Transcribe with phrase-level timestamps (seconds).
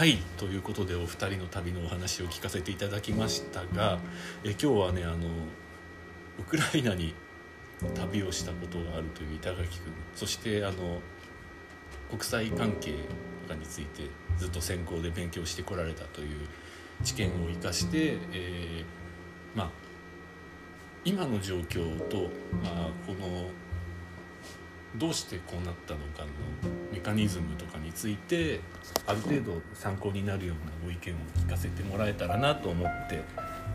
[0.00, 3.98] はいということでお二人の旅のお話を聞かせていただきましたが
[4.44, 5.28] え今日はねあの
[6.38, 7.14] ウクライナに
[7.94, 11.02] 旅をしたことがあるという板垣君そしてあの
[12.08, 12.94] 国際関係
[13.42, 14.04] とかについて
[14.38, 16.48] ずっと専攻で勉強してこられたという
[17.04, 19.70] 知見を生かして、えー、まあ
[21.04, 22.30] 今の状況と、
[22.64, 23.50] まあ、この
[24.96, 26.28] どうしてこうなったのかの
[26.92, 28.60] メカニズムとかについて
[29.06, 33.22] ある程度参考になるようなご意見を聞かせてもらえたらなと思って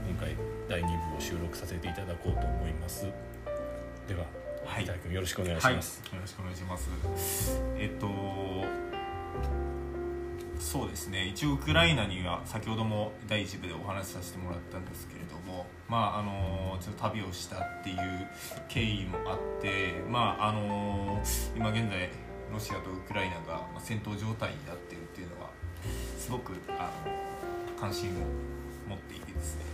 [0.10, 0.36] 今回
[0.68, 3.08] 第2部を収録させていただこうと思います。
[4.08, 4.26] では、
[4.66, 7.62] はい、よろしくお願いします、はい、よろしくお願いします。
[7.78, 8.08] えっと
[10.60, 11.28] そうですね。
[11.28, 15.45] 一応ウクライナには先ほども第一部でお話しさせてもらったんですけれども
[15.88, 17.98] まああのちょっと旅をしたっていう
[18.68, 21.22] 経緯もあってまああの
[21.56, 22.10] 今現在
[22.52, 25.50] ロシアとウクライナが戦闘状態になっているっていうのは
[26.18, 28.14] すごくあの関心を
[28.90, 29.66] 持っていてですね。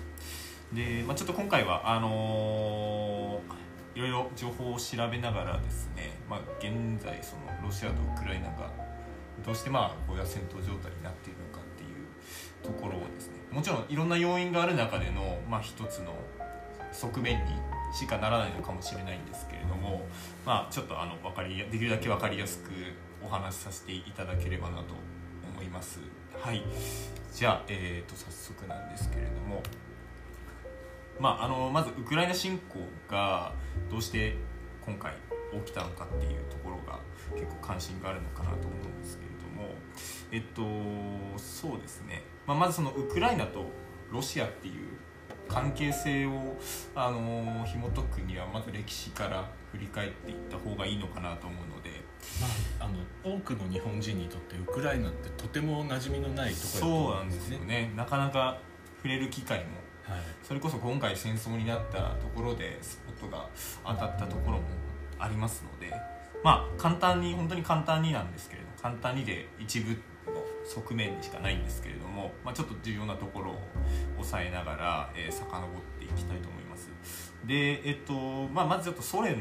[0.74, 3.42] で、まあ、ちょっと今回はあの
[3.94, 6.72] いろいろ情報を調べながらですね、まあ、現
[7.02, 8.72] 在そのロシアとウクライナが
[9.46, 12.08] どうしてまあこういう戦闘状態になっているのかっていう
[12.64, 16.14] ところをですねもちろんいろんな要因がある中での、まあ、一つの
[16.92, 17.52] 側面に
[17.94, 20.06] しかならないのかもしれないんですけれども、
[20.46, 22.72] まあ、ちょっとあの分かりできるだけ分かりやすく
[23.24, 24.84] お話しさせていただければなと
[25.54, 26.00] 思います。
[26.40, 26.64] はい。
[27.34, 29.62] じゃあ、えーと、早速なんですけれども、
[31.20, 33.54] まあ、あのまずウクライナ侵攻が
[33.90, 34.36] どうして
[34.86, 35.14] 今回
[35.66, 37.00] 起きたのかっていうところが
[37.36, 39.31] 結構関心があるのかなと思うんですけど
[40.32, 40.62] えっと
[41.38, 43.66] そうですね、まあ、まずそのウクライナと
[44.12, 44.74] ロシアっていう
[45.48, 46.58] 関係性を、
[46.96, 51.90] あの紐解くにはまず歴史から振り返っていった方がいいのかなと思うので、
[52.40, 52.48] ま
[52.86, 57.92] あ、あの多くの日本人にとってウクライナってとても馴染みのないところそうなんですよね。
[57.98, 58.60] なかなか
[58.98, 59.66] 触れる機会も、
[60.04, 63.50] はい、それこそ今回戦争になったところでスポットが
[63.86, 64.64] 当たったところも
[65.20, 65.94] ありますので。
[66.44, 69.98] まあ簡単に本当に簡単になんですけれど簡単にで一部の
[70.66, 73.60] 側面にしかないんですけれども、まあ、ちょっと重要なところを
[74.20, 76.90] 押さえながら、えー、遡っていきたいと思います。
[77.46, 79.38] で、えっとまあ、まずちょっとソ連っ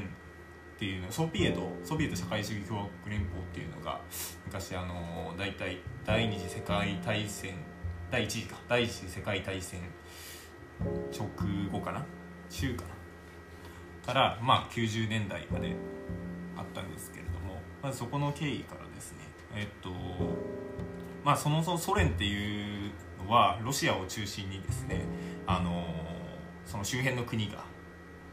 [0.79, 4.01] ていうのソビエトソビエト社会主義共和国連邦っていうのが
[4.47, 7.55] 昔あの大体第二次世界大戦
[8.11, 9.81] 第一次か第一次世界大戦
[11.13, 11.29] 直
[11.71, 12.03] 後かな？
[12.49, 13.01] 中かな？
[14.07, 15.77] から、まあ、90年代まで
[16.57, 19.19] あったんですけれどもまずそこの経緯からですね。
[19.55, 19.91] えっと
[21.25, 22.91] まあそもそもソ連っていう
[23.25, 25.03] のはロシアを中心にですね
[25.47, 25.85] あの
[26.65, 27.65] その周辺の国が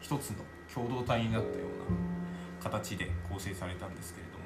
[0.00, 0.36] 一つの
[0.72, 4.44] 共同体になったような形で構成されたんですけれども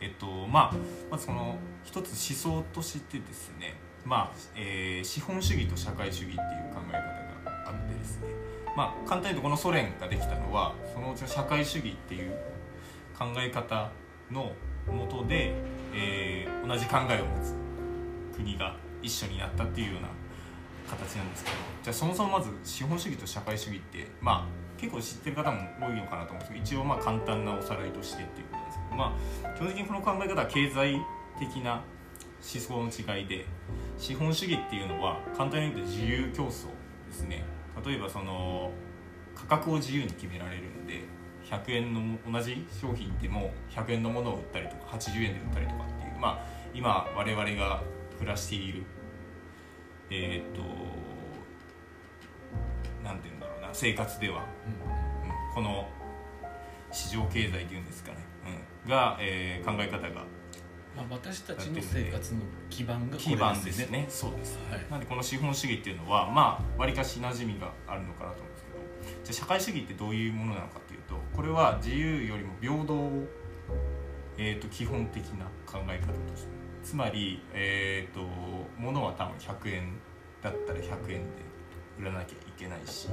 [0.00, 0.74] えっとまあ
[1.10, 6.40] まずその一つ思想としてですねまあ、えー、資本主義と社会主義っていう
[6.74, 8.28] 考え方があってですね
[8.76, 12.32] まあ簡単に言うとこのソ連ができたのはそのうちの社会主義っていう
[13.18, 13.90] 考え方
[14.30, 14.52] の
[14.90, 15.54] もとで、
[15.92, 17.54] えー、同じ考えを持つ
[18.36, 20.08] 国が一緒になったっていうような
[20.88, 31.00] 形なんですけどじゃあそもそもまず資本主義と社会主義ってまあ結構知ってる方も多いのかなと思うんですけど一応まあ簡単なおさらいとしてっていうことなんですけどまあ基本的にこの考え方は経済
[31.38, 31.82] 的な
[32.42, 33.44] 思想の違いで
[33.98, 37.44] 資本主義っていうのは簡単に言うと自由競争ですね。
[37.84, 38.72] 例えばその
[39.34, 40.99] 価格を自由に決められるので
[41.50, 47.82] 100円の同じ商品でも100円のものを売ったりとか80円で売ったりとかっていうまあ今我々が
[48.18, 48.84] 暮らしている
[50.10, 50.62] えー、っと
[53.04, 55.88] なんて言うんだろうな生活では、うん、この
[56.92, 58.18] 市場経済っていうんですかね、
[58.84, 60.24] うん、が、えー、考え方が
[60.96, 64.06] まあ、私たちの生活の基盤が基盤ですね。
[64.08, 73.24] そうです、はい、なんでこの資本主義っていうのはまあわりかし馴染みがあるのかなと思うんですゃあ社会主義ってどういうものなのかっていうとこれは自由よりも平等を、
[74.36, 76.48] えーと、基本的な考え方として
[76.82, 78.20] つまり、えーと、
[78.78, 79.98] 物は多分100円
[80.42, 81.26] だったら100円で
[81.98, 83.08] 売らなきゃいけないし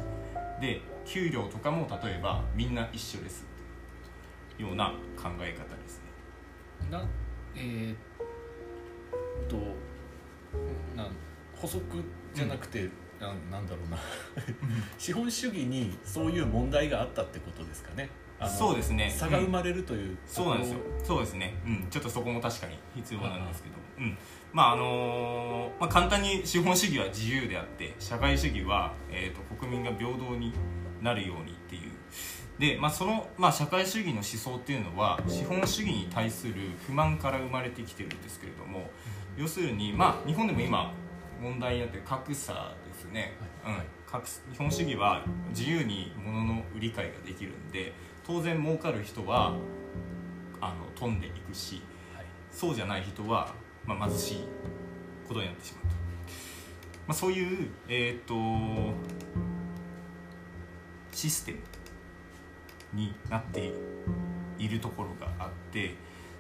[0.62, 3.45] で給料とかも例えばみんな一緒です
[4.59, 6.89] うような考え方ですね。
[6.89, 7.06] な
[7.56, 9.57] えー、っと
[10.95, 11.12] なん
[11.53, 11.81] 補足
[12.33, 13.98] じゃなくて、うんななんだろうな。
[14.98, 18.10] 資本主義にそういう問題があったってことですかね。
[18.46, 19.10] そうですね。
[19.10, 20.80] 差が生まれるという、うん、そうなんですよ。
[21.04, 24.18] そうですね、うん、ちょっとそこも確かに必要なんですけど、うん、
[24.54, 30.54] まああのー、まあ、簡単に資本主義は自由であって社会主義は、えーと、国民が平等に
[31.02, 31.92] なるようにっていう。
[32.60, 36.54] で、まあ、その、まあ、社会主義の思想っていうのは資本主義に対する
[36.86, 38.90] 不満から生まれてきてるんですけれども、
[39.36, 40.92] 要するに、まあ、日本でも今
[41.42, 42.74] 問題になってる格差
[43.12, 47.94] ね、はい、うん、格日本主義は自由に物の売り買いができるんで
[48.25, 49.56] 当然儲かる人は
[50.59, 51.81] あの飛んでいくし、
[52.15, 53.54] はい、そうじゃない人は、
[53.86, 54.48] まあ、貧しい
[55.27, 55.95] ことになってしまうと、ま
[57.09, 58.94] あ、そういう、えーと、
[61.12, 61.59] システム
[62.94, 63.71] になって
[64.57, 65.95] いるところがあって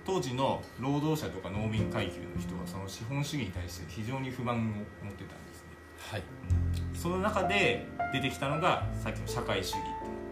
[0.05, 5.66] 当時の労働者とか農民階級の人はその資本主義に対して非常に不満を持ってたんですね。
[6.11, 6.23] はい、
[6.93, 9.81] その中で出てきたのがさっきの社会主義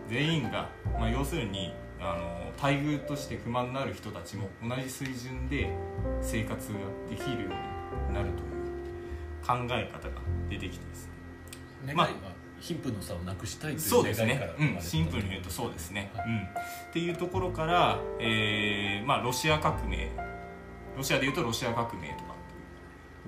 [0.10, 0.70] 全員が、
[1.00, 5.70] まあ、要するにあの待遇として不満のある人たちも同じ水準で
[6.22, 6.80] 生活が
[7.10, 7.50] できるよ
[8.08, 8.56] うになるという
[9.46, 10.16] 考え方が
[10.50, 11.10] 出てきてです
[11.86, 11.94] ね。
[11.94, 12.10] まあ
[12.60, 20.10] 貧富の差をなくしたいという願いから、ね、うん、シンプルに言うとそうですね、はい、うん、っていうところから、えーまあ、ロシア革命。
[20.98, 22.34] ロシアでいうとロシア革命とか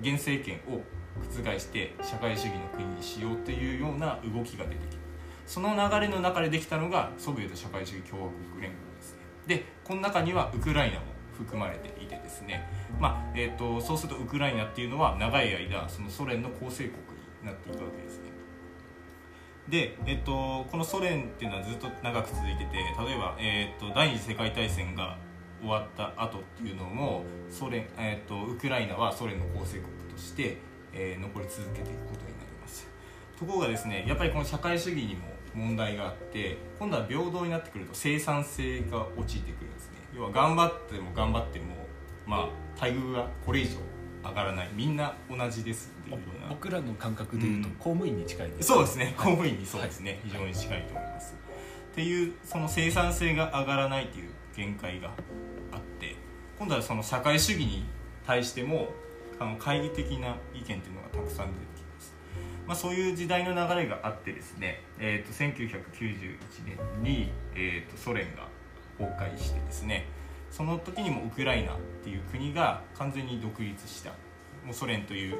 [0.00, 0.14] ていう。
[0.14, 0.82] 現政権を
[1.18, 4.98] 覆して社会主義の国にしようっていうような動きが出てきた。
[5.46, 9.20] その流れの中でできたのがソビエト社会主義共和国連合ですね。
[9.46, 12.68] でこの中にはウクライナも含まれていてですね、
[13.00, 16.96] まあえーと、そうするとウクライナっていうのは長い間そのソ連の構成国
[17.40, 18.24] になっていくわけですね。
[19.68, 25.16] で、えっと、このソ連っていうのはずっと長く続いてて例えば、えっと、第二次世界大戦が
[25.60, 30.58] 終わった後っていうのもソ連、えっと、ウクライナはソ連の構成国として、
[30.92, 32.88] えー、残り続けていくことになります。
[33.38, 39.98] ところがですねやっぱりこの社会主義にも問題があって今度は平等になってくると生産性が落ちてくるんですね。
[40.14, 41.66] 要は頑張っても頑張っても
[42.26, 43.78] まあ待遇がこれ以上
[44.22, 44.70] 上がらない。
[44.74, 46.48] みんな同じですっていうような。
[46.48, 49.14] 僕らの感覚でいうと、公務員に近いです、そうですね。
[49.16, 51.36] 公務員にそうですね、はい、非常に近いと思います、
[51.92, 55.10] っていうその生産性が上がらないという限界が
[55.72, 56.16] あって
[56.58, 57.84] 今度はその社会主義に
[58.26, 58.88] 対しても
[59.40, 62.14] あの懐疑的な意見っていうのがたくさん出てきます、
[62.66, 68.48] まあ、そういう時代の流れがあってですね、えーと、1991年に、えーとソ連が
[68.98, 70.06] 崩壊してですね
[70.50, 74.10] その時にもウクライナっていう国が完全に独立した。
[74.64, 75.36] もうソ連という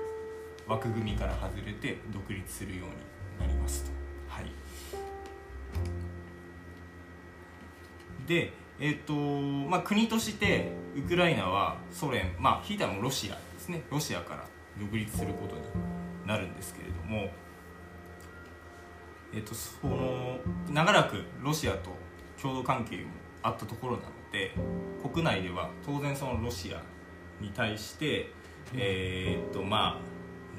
[0.66, 3.90] 枠組みから外れて独立するようになりますと。
[4.28, 4.46] はい、
[8.28, 9.14] で、えーと
[9.68, 14.44] まあ、国としてウクライナはソ連まあひいたもロシアですねロシアから
[14.80, 15.62] 独立することに
[16.26, 17.30] なるんですけれども、
[19.32, 20.38] えーと、その
[20.70, 21.90] 長らくロシアと
[22.40, 23.04] 共同関係も
[23.42, 24.52] あったところなので
[25.02, 26.82] 国内では当然そのロシア
[27.40, 28.30] に対して
[28.74, 30.00] えー、っとま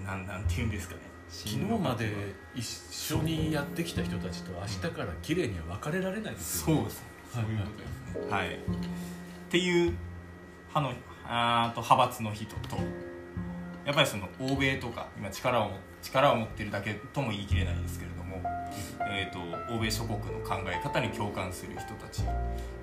[0.03, 2.11] あなんなんていうんですかね昨日まで
[2.56, 7.03] 一緒にやってきた人たちと明日から綺麗には別れられないですよね、そうです
[7.33, 8.57] そういうことですねはい、っ
[9.50, 9.94] ていう
[10.73, 10.94] 派の
[11.29, 12.77] あと派閥の人と
[13.85, 15.71] やっぱりその欧米とか今力を
[16.01, 18.41] 力を持ってるだけとも言い切れないですけれども、
[19.01, 22.23] えーと欧米諸国の考え方に共感する人たち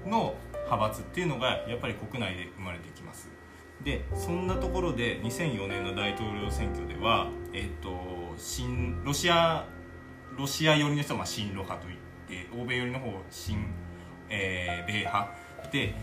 [0.07, 0.35] の
[0.67, 3.37] 派閥っていうのがやっぱり国内で生まれてきます。
[3.83, 9.67] でそんなところで2004年の大統領選挙では、えーと、新ロシア
[10.37, 11.97] ロシア寄りの人は親ロ派といっ
[12.27, 13.59] て欧米寄りの方親、
[14.29, 15.31] えー、米派
[15.71, 15.95] で、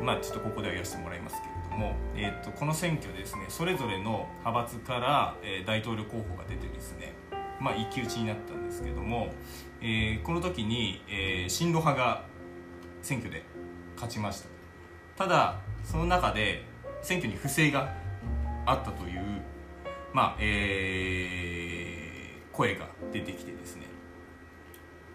[0.00, 7.14] まあ、ちょっとここでは言わせてもらいますけれども、えーと、この選挙ですねそれぞれの派閥から、えー、大統領候補が出てですね、
[7.60, 9.32] まあ、一騎打ちになったんですけども、
[9.80, 12.24] えー、この時に、えー、親ロ派が
[13.02, 13.44] 選挙で
[13.96, 14.48] 勝ちました。
[15.16, 16.64] ただその中で
[17.02, 17.92] 選挙に不正が
[18.64, 19.22] あったという、
[20.12, 23.86] まあえー、声が出てきてですね。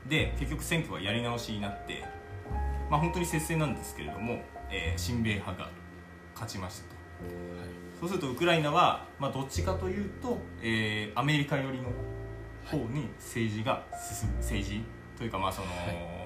[0.08, 2.04] で結局選挙はやり直しになって、
[2.90, 5.70] まあ、本当に接戦なんですけれども、えー、親米派が
[6.40, 11.86] 勝ちましたと、はい、そうするとウクライナは、まあ、どっちかというと、えー、アメリカ寄りの
[12.66, 14.82] 方に政治が進む政治
[15.18, 16.18] というかまあその、はい。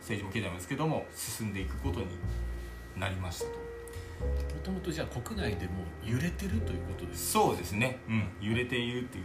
[0.00, 2.06] 政治も経済もですけども進んでいくことに
[2.98, 3.50] なりましたと。
[3.50, 5.72] もともとじゃあ国内でも
[6.04, 7.44] 揺れてるということですか？
[7.44, 9.24] そうですね、うん、揺れているっていう。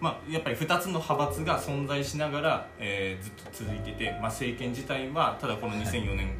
[0.00, 6.34] まあ、やっぱり2つの派閥が存在しながら、えー、ずっと続いてて、まあ、政権自体はただこの2004年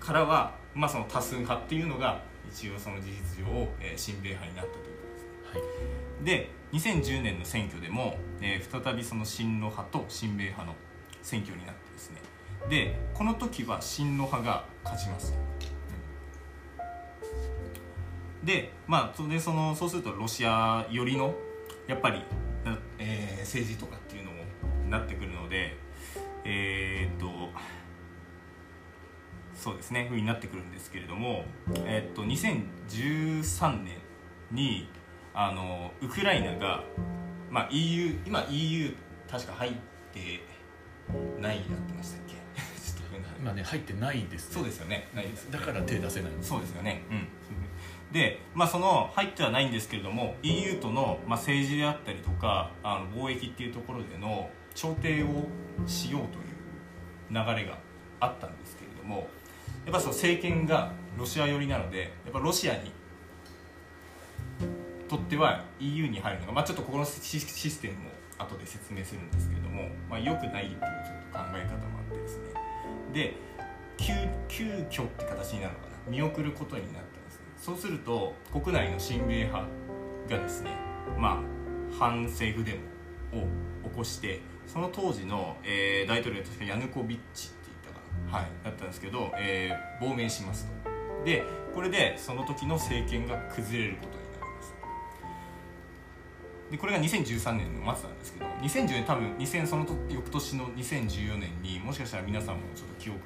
[0.00, 5.06] からは、はい、まあ、その多数派っていうのが一応その事実上、えー、親米派になったというこ
[5.44, 5.64] とです、は
[6.22, 10.74] い、で2010年の選挙でも、えー、再びその親ロ派と親米派の
[11.22, 12.20] 選挙になってですね。
[12.68, 15.34] でこの時は親ロ派が勝ちます、
[18.40, 21.34] うん、でまあそれそのそうするとロシア寄りの
[21.86, 22.22] やっぱり、
[22.98, 24.44] えー、政治とかっていうのも
[24.88, 25.76] なってくるので
[26.44, 27.50] えー、っと
[29.62, 31.44] そうですねふうになってくるんですけれども、
[31.86, 33.96] えー、っと2013年
[34.50, 34.88] に
[35.32, 36.82] あのウクライナが、
[37.48, 38.92] まあ、EU 今 EU
[39.30, 39.72] 確か入っ
[40.12, 40.40] て
[41.40, 42.34] ないやってましたっけ？
[43.40, 45.08] 今ね入ってないんです、ね、そうですよね。
[45.14, 46.32] ないですだから手出せない。
[46.40, 47.02] そうですよね。
[47.08, 47.28] うん。
[48.12, 55.46] で、まあ、その入ってはないんですけれども EU との、まあ、政治であったりとかあの貿易っていうところでの調停を
[55.86, 56.42] しようという
[57.30, 57.78] 流れが
[58.18, 59.28] あったんですけれども
[59.84, 62.92] やっぱその政権がロシア寄りなのでやっぱロシアに
[65.08, 70.88] とっては EU に入るのが、まあ、ちょっとここのシステムも後で説明するんですけれども、まあ、良くないっていうちょ
[71.30, 72.44] っと考え方もあってですね。
[73.12, 73.34] で
[73.98, 74.12] 急
[74.48, 75.92] 急遽って形になるのかな。
[76.10, 77.40] 見送ることになったんですね。
[77.58, 79.68] そうすると国内の親米派
[80.30, 80.70] がですね
[81.18, 82.78] まあ反政府デ
[83.32, 83.46] モを
[83.90, 87.50] 起こしてその当時の、えー、大統領確かヤヌコビッチ、
[88.30, 91.24] はい、だったんですけど、えー、亡命しますと。
[91.24, 94.74] でこれでその時の政権が崩れることになります。
[96.70, 103.18] でこれが2013年の末なんですけど2010年多分2000その翌年の2014年にもしかしたら皆さんもちょっと記憶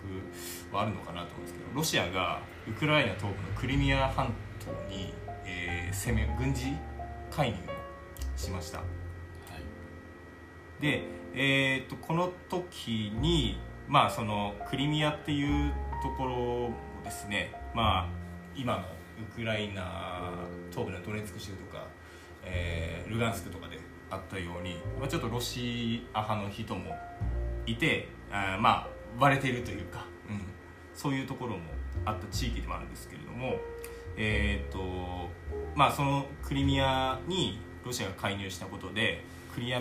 [0.73, 5.15] はあるのかなと思うんですけどロシアがウクライナ東部のクリミア半島に、
[5.45, 6.73] えー、攻め軍事
[7.31, 8.85] 介入をしました、は
[10.81, 16.71] い、で、えーと、この時にまあそのクリミアっていうところも
[17.05, 18.09] ですねまあ
[18.57, 20.33] 今のウクライナ
[20.71, 21.87] 東部のドネツク州とか、
[22.45, 23.79] えー、ルガンスクとかで
[24.11, 26.97] あったように、まあ、ちょっとロシア派の人も
[27.67, 28.89] いてあまあ
[29.19, 30.41] 割れているというか、うん、
[30.95, 31.63] そういうところも
[32.05, 33.57] あった地域でもあるんですけれども、
[34.17, 35.31] えーと
[35.75, 39.25] まあ、そのクリミアにロシアが介入したことで
[39.55, 39.81] クリア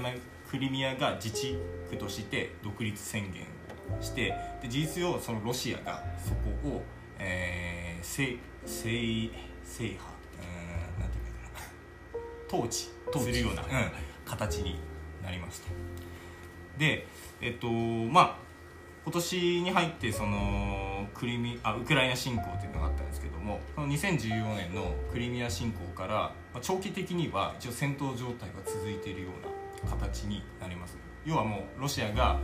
[0.49, 1.57] クリミアが自治
[1.89, 3.54] 区として独立宣言
[4.01, 6.81] してで事実上そのロシアがそこを、
[7.19, 9.29] えー、制制
[9.63, 11.59] 制覇うんなんていうか
[12.53, 12.57] な。
[12.57, 12.89] 統治
[13.23, 13.67] するような、うん、
[14.25, 14.79] 形に
[15.23, 15.67] なりますと。
[16.77, 17.07] で
[17.41, 18.45] えっとまあ
[19.05, 29.29] 今年に入ってそのクリミあウクライナ侵攻というのがあったんですけどもその2014年のクリミア侵攻から、まあ、長期的には一応戦闘状態が続いているよ
[29.83, 30.97] うな形になります。
[31.23, 32.39] 要はもうロシアが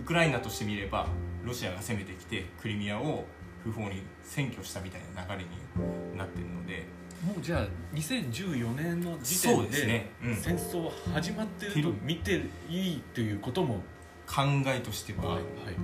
[0.00, 1.06] ウクライナとしてみれば
[1.44, 3.24] ロシアが攻めてきてクリミアを
[3.62, 6.84] 不法に占拠したみたいな流れになってるので。
[7.22, 10.10] もうじゃあ2014年の時点で、ね。
[10.24, 13.80] うん、戦争始まってると見ていいということも？
[14.26, 15.38] 考えとしては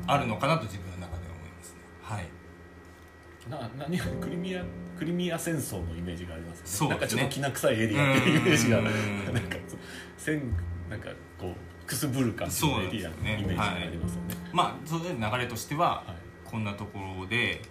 [0.06, 1.80] あるのかなと自分の中で思いますね。
[2.02, 2.26] はい。
[3.48, 4.64] な何クリミア
[4.98, 6.62] クリミア戦争のイメージがありますね。
[6.64, 8.80] そうなんかちょっときな臭いエリアっていうイメージが。
[8.80, 8.92] なん
[9.44, 9.56] か
[10.16, 10.42] 戦
[10.90, 11.54] なんかこう
[11.88, 16.04] くすぶる感じのエリアのイメージがありますよね、はい、まあそれで流れとしては
[16.44, 17.62] こんなところで、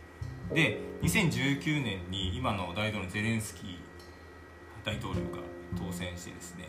[0.53, 3.77] で2019年に今の大統領ゼレンスキー
[4.83, 5.43] 大統領が
[5.77, 6.67] 当選してですね。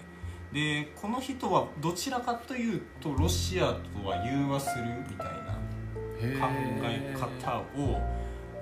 [0.52, 6.52] でこの人はどちらかというとロシアとは融和するみたいな考
[6.85, 8.00] え方を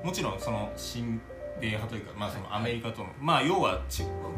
[0.05, 1.21] もちろんその親
[1.61, 3.83] 米派というか、まあ、そのアメリカとの、まあ要は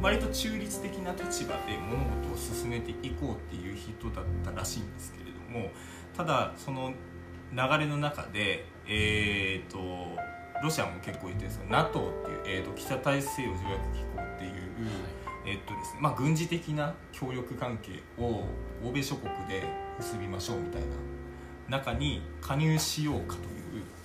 [0.02, 5.70] 割と中立的な立場で物事を進めていこうっていう人だったらしいんですけれども
[6.16, 6.92] ただその
[7.52, 10.18] 流れの中でえっ、ー、と
[10.62, 11.64] ロシアも結構言ってるんですよ。
[11.68, 14.52] NATO っていう、えーと、北大西洋条約機構っていう、
[15.46, 18.44] えっとですねまあ、軍事的な協力関係を
[18.84, 19.62] 欧米諸国で
[19.98, 20.82] 結びましょうみたい
[21.68, 23.57] な中に加入しようかという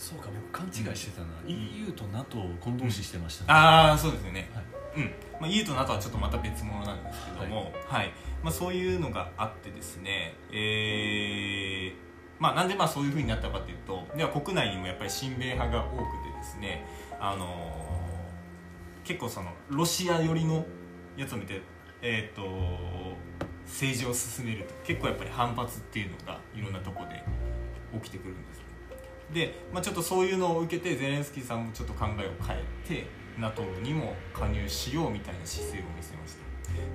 [0.03, 4.59] そうか僕勘違いしてたな、うん、EU と NATO を混同視してました、ね、ああそうですよね、は
[4.99, 5.01] い。
[5.01, 5.11] うん。
[5.39, 11.93] まあ、EU と NATO はちょっとまた別物なんですけども、はい、はい、まあ、そういうのがあってですねえー、
[12.37, 16.85] まあ、なんでまあそういうふうになったかというとでは国内にもやっぱり親米派が多くてですね、
[17.17, 20.65] あのー、結構そのロシア寄りの
[21.15, 21.61] やつを見て、
[22.01, 22.43] えーと、
[23.65, 27.23] 政治を進めると結構やっぱり反発っていうのがいろんなとこで
[27.93, 28.52] 起きてくるんですね
[29.33, 36.43] で、まあ、ちょっとそういうのを受けてゼレンスキーさんもちょっと考えを変えて NATO にも加入しようみたいな姿勢を見せました。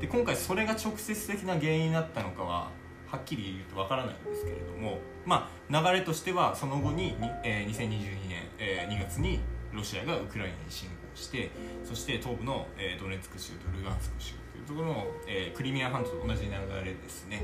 [0.00, 2.70] で今回それが直接的な原因になったのかは
[3.10, 9.40] はっきり言うとわからないんですけれども、まあ、流れとしてはその後にに、えー、2022年、えー、2月に
[9.72, 11.50] ロシアがウクライナに侵攻して
[11.84, 17.42] そして東部の、えー、ドネツク州とルガンスク州というところの、えー、クリミア半島と同じ流れですね、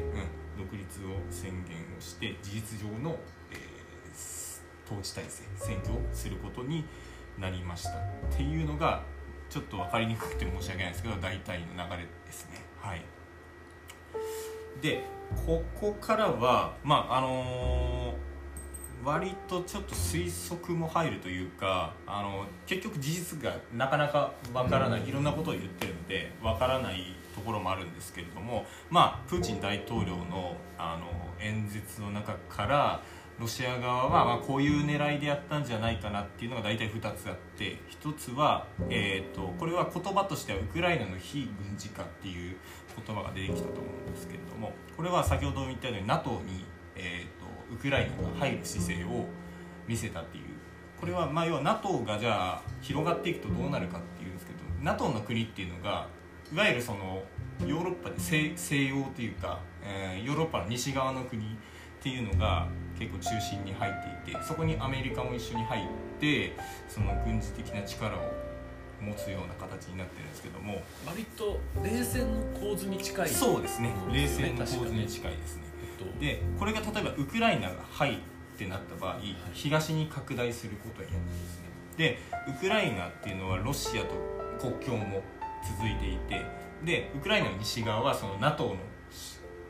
[0.57, 3.17] うん、独立を宣言をして事実上の、
[4.87, 6.85] 統治体制選挙をすることに
[7.39, 7.91] なりました。
[7.91, 7.95] っ
[8.37, 9.03] ていうのが
[9.51, 12.61] ちょっと分かりにくくて申し訳ないですけど大体の流れですね。
[12.81, 13.03] はい。
[14.81, 15.05] で
[15.47, 31.07] ここからはまああのー、割とちょっと推測も入るというかあの結局事実がなかなかわからない、いろんなことを言ってるのでわからないところもあるんですけれども、まあ、プーチン大統領のあの
[31.41, 33.03] 演説の中から
[33.39, 42.57] ロシア側はまあこういう狙いでやったんじゃないかなっていうのが大体2つあって1つは、えーと、これは言葉としてはウクライナの非軍事化っていう
[43.07, 46.65] 言葉が出てきたと思うんですけれどもこれは先ほど言ったように NATO に、
[46.95, 49.27] えーと、ウクライナが入る姿勢を
[49.89, 50.45] 見せたっていう
[51.01, 56.07] これはまあ要は NATO がじゃあ広がっていくとどうなるかっていうんですけど NATO の国っていうのが
[56.53, 57.23] いわゆるその
[57.67, 61.47] ヨーロッパで西西洋というか、えー、ヨーロッパの西側の国っ
[62.01, 65.87] ていうのが結構中心に入っていてそこにアメリカも一緒に入っ
[66.21, 66.53] て
[66.89, 68.33] その軍事的な力を
[69.01, 73.93] 持つような形になってるんですけども割と冷戦の構図に近いそうですね。
[74.11, 75.63] 冷戦の構図に近いですね、
[75.99, 78.15] えっと、でこれが例えばウクライナが「はい」
[78.55, 79.21] ってなった場合
[79.53, 81.65] 東に拡大することになるんですね。
[81.97, 84.15] でウクライナっていうのはロシアと
[84.61, 85.23] 国境も
[85.65, 86.45] 続いていて
[86.85, 88.77] でウクライナの西側はその NATO の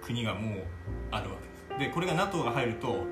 [0.02, 0.62] 国がもう
[1.10, 1.43] あるわけ
[1.78, 3.04] でこれが NATO が入ると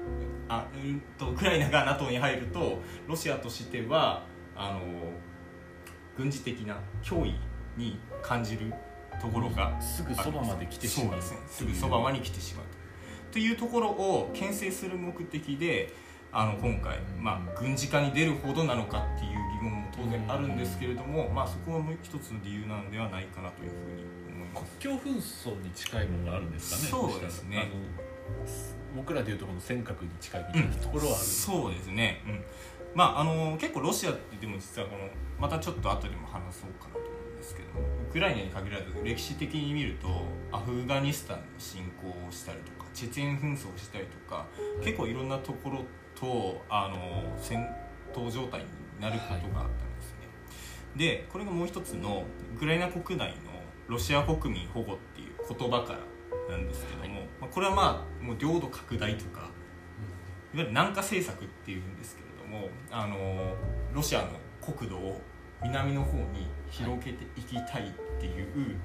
[0.48, 2.78] あうんとウクライナが NATO に入ると
[3.08, 4.24] ロシアとしては
[4.56, 4.80] あの
[6.16, 7.34] 軍事的な脅威
[7.76, 8.72] に感じる
[9.20, 11.22] ところがすぐそばまで来てしまう。
[11.22, 12.66] す,、ね、すぐそばまに来てしまう。
[13.32, 15.94] というところを牽制する目的で
[16.30, 24.04] あの今回、まあ、軍事化に出るほどなのかっていう疑問も当然あるんですけれども、まあ、そこはもう一つの理由なのではないかなというふうに
[24.34, 24.78] 思います。
[24.78, 27.70] 国境紛争に近いものがあるんですかねそうですね
[28.94, 32.44] 僕らでいうとこの尖閣に近いみたいなところはある、うん、そうですね、うん。
[32.94, 37.68] まあ、あの結構ロシアってでも実はこのまたちょっと後でも話そうかなと思うんですけど
[38.08, 40.08] ウクライナに限らず歴史的に見ると
[40.52, 44.46] アフガニスタンの侵攻をしたりとかチェチェン紛争をしたりとか
[44.82, 47.66] 結構いろんなところとあの戦
[48.12, 48.66] 闘状態に
[49.00, 50.28] なることがあったんですね、
[50.90, 52.24] はい、でこれがもう一つの
[52.54, 53.34] ウクライナ国内の
[53.88, 55.98] ロシア国民保護っていう言葉から
[56.52, 59.48] なんですけども、はい、まあ、これはまあもう領土拡大とかいわ
[60.54, 63.54] ゆる南下政策っていうんですけれどもあの
[63.92, 64.28] ロシアの
[64.60, 65.20] 国土を
[65.62, 68.76] 南の方に広げていきたいっていう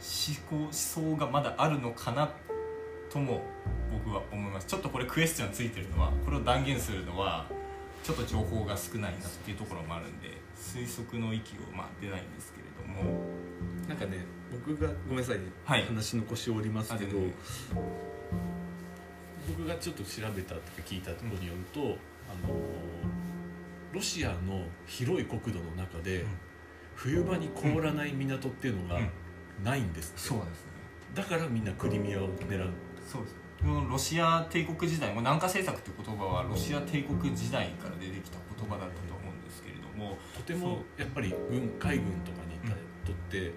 [0.00, 2.30] 思考思想がまだあるのかな
[3.10, 3.42] とも
[3.92, 4.66] 僕は思います。
[4.66, 7.46] ちょっとこれクエスチョンついてるのはこれを断言するのは
[8.04, 13.40] ちょっと情報が少ないなっていうところもあるんで推測の域をまあ出ないんですけれども。
[13.88, 17.18] なんかね僕がごめんなさいね、はい、話の腰を折りますけど、
[19.48, 21.98] 僕がちょっと調べたとか聞いたところによると、うん、あの
[23.92, 26.28] ロシアの広い国土の中で、うん、
[26.94, 29.00] 冬場に凍らない港っていうのが
[29.62, 30.70] ないんです、そうですね。
[31.14, 32.70] だからみんなクリミアを狙う。
[33.06, 33.36] そうです。
[33.62, 39.40] ロシア帝国時代も南下政策っていう言葉はロシア帝国時代から出てきた言葉だったと思うん。
[39.50, 42.56] ですけれどもとてもやっぱり軍海軍とかに
[43.04, 43.52] とって、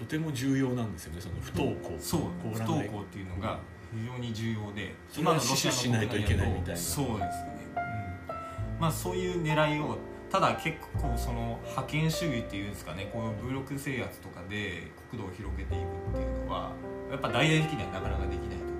[0.00, 2.20] とても重要なんですよねその不登校そう
[2.54, 3.58] 不登校っていうのが
[3.92, 6.76] 非常に重要で今のロシアしないといけないみたいな。
[6.80, 9.98] そうですね、うん、まあそういう狙いを
[10.30, 15.80] ただ結構その覇権主義っていうんですかねこういう武力制圧とかで国土を広げていく
[16.16, 16.72] っていうのは
[17.10, 18.70] やっぱ大々的にはなかなかできないとこ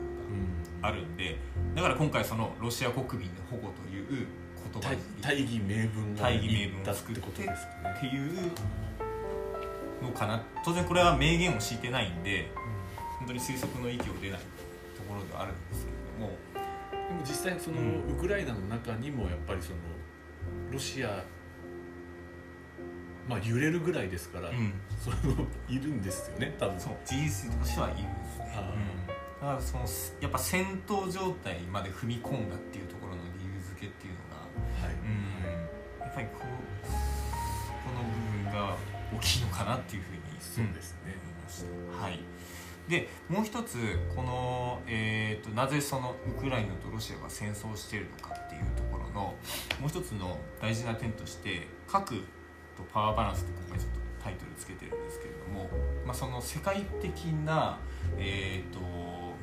[0.78, 1.36] ろがあるんで、
[1.74, 4.26] だから今回そのロシア国民の保護という
[4.72, 8.52] 言葉大義名分大義名分を作ってっていう
[10.02, 10.42] のかな。
[10.64, 12.50] 当然これは明言を敷いてないんで、
[13.18, 16.38] 本当に推測の域を出ないところではあるんですけれども。
[17.08, 17.76] でも実際その、
[18.08, 19.76] ウクライナの中にもやっぱりその
[20.70, 21.24] ロシア
[23.28, 25.16] まあ揺れるぐらいですから、うん、その
[25.68, 26.80] いるんですよね多分。
[26.80, 29.84] そう事実としてはいるんですね、うん、だからその
[30.20, 32.99] やっぱ戦闘状態まで踏み込んだっていうとこ
[39.20, 41.14] 大きいのかなっていうふうにそうですね、
[42.00, 42.18] はい。
[42.88, 43.76] でもう一つ
[44.16, 49.36] この、えーと、なぜそのウクライナとロシアが戦争しているのかっていうところのも
[49.84, 52.16] う一つの大事な点として核
[52.76, 55.70] とパワーバランスって今回ちょっとタイトルつけてるんですけれども、
[56.04, 57.78] まあ、その世界的な、
[58.18, 58.80] えーと、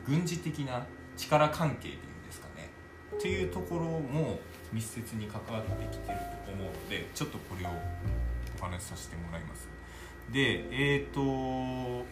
[0.06, 0.86] 軍事的な
[1.16, 2.70] 力関係っていうんですかね
[3.16, 4.40] っていうところも
[4.74, 7.70] 密接に関わってきてると思うのでちょっとこれを
[8.60, 9.70] お話しさせてもらいます。
[10.32, 12.06] でえっ、ー、と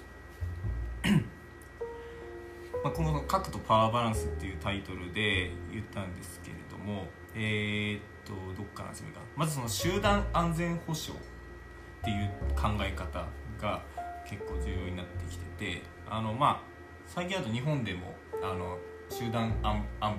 [2.84, 13.26] まあ、この「核とパワーバランス」っていうタイトルで言ったんですけれどもえー、っとどっから始めかまずその集団安全保障っていう考え方
[13.60, 13.82] が
[14.28, 15.46] 結構重要になってきて
[15.80, 16.62] てあのまあ
[17.08, 18.78] 最近だと日本でもあの
[19.10, 20.18] 集団安安保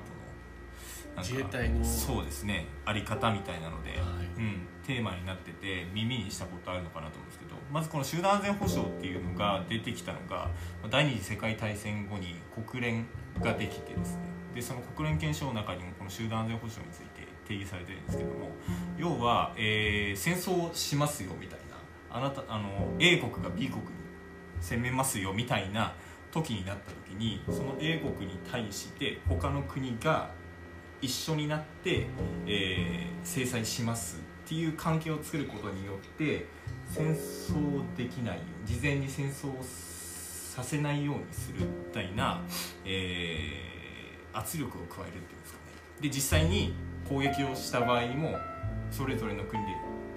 [1.16, 3.98] の自衛隊のそうですねあり方みたいなので、はい。
[4.36, 10.48] うん、テーマになってて耳にしたことあるのかなと思うんですけどまずこの集団安全保障っていうのが出てきたのが
[10.88, 12.36] 第二次世界大戦後に
[12.68, 13.06] 国連
[13.40, 14.20] ができてですね。
[14.54, 18.50] でその国連憲章の中にもこの集団安全保障について定義されてるんですけども
[18.96, 21.76] 要は、えー戦争をしますよみたいな
[22.16, 23.88] あなたあの A 国が B 国に
[24.60, 25.92] 攻めますよみたいな
[26.32, 30.30] 時になった時にその A 国に対して他の国が
[31.02, 32.06] 一緒になって、
[32.46, 36.46] えー制裁しますっていう関係を作ることによって
[36.88, 42.40] 戦争できないよう事前に戦争をさせないようにするみたいな、
[42.84, 43.76] えー
[44.38, 45.64] 圧力を加えるっていうんですかね。
[46.02, 46.74] で実際に
[47.08, 48.36] 攻撃をした場合にも
[48.90, 49.68] それぞれの国で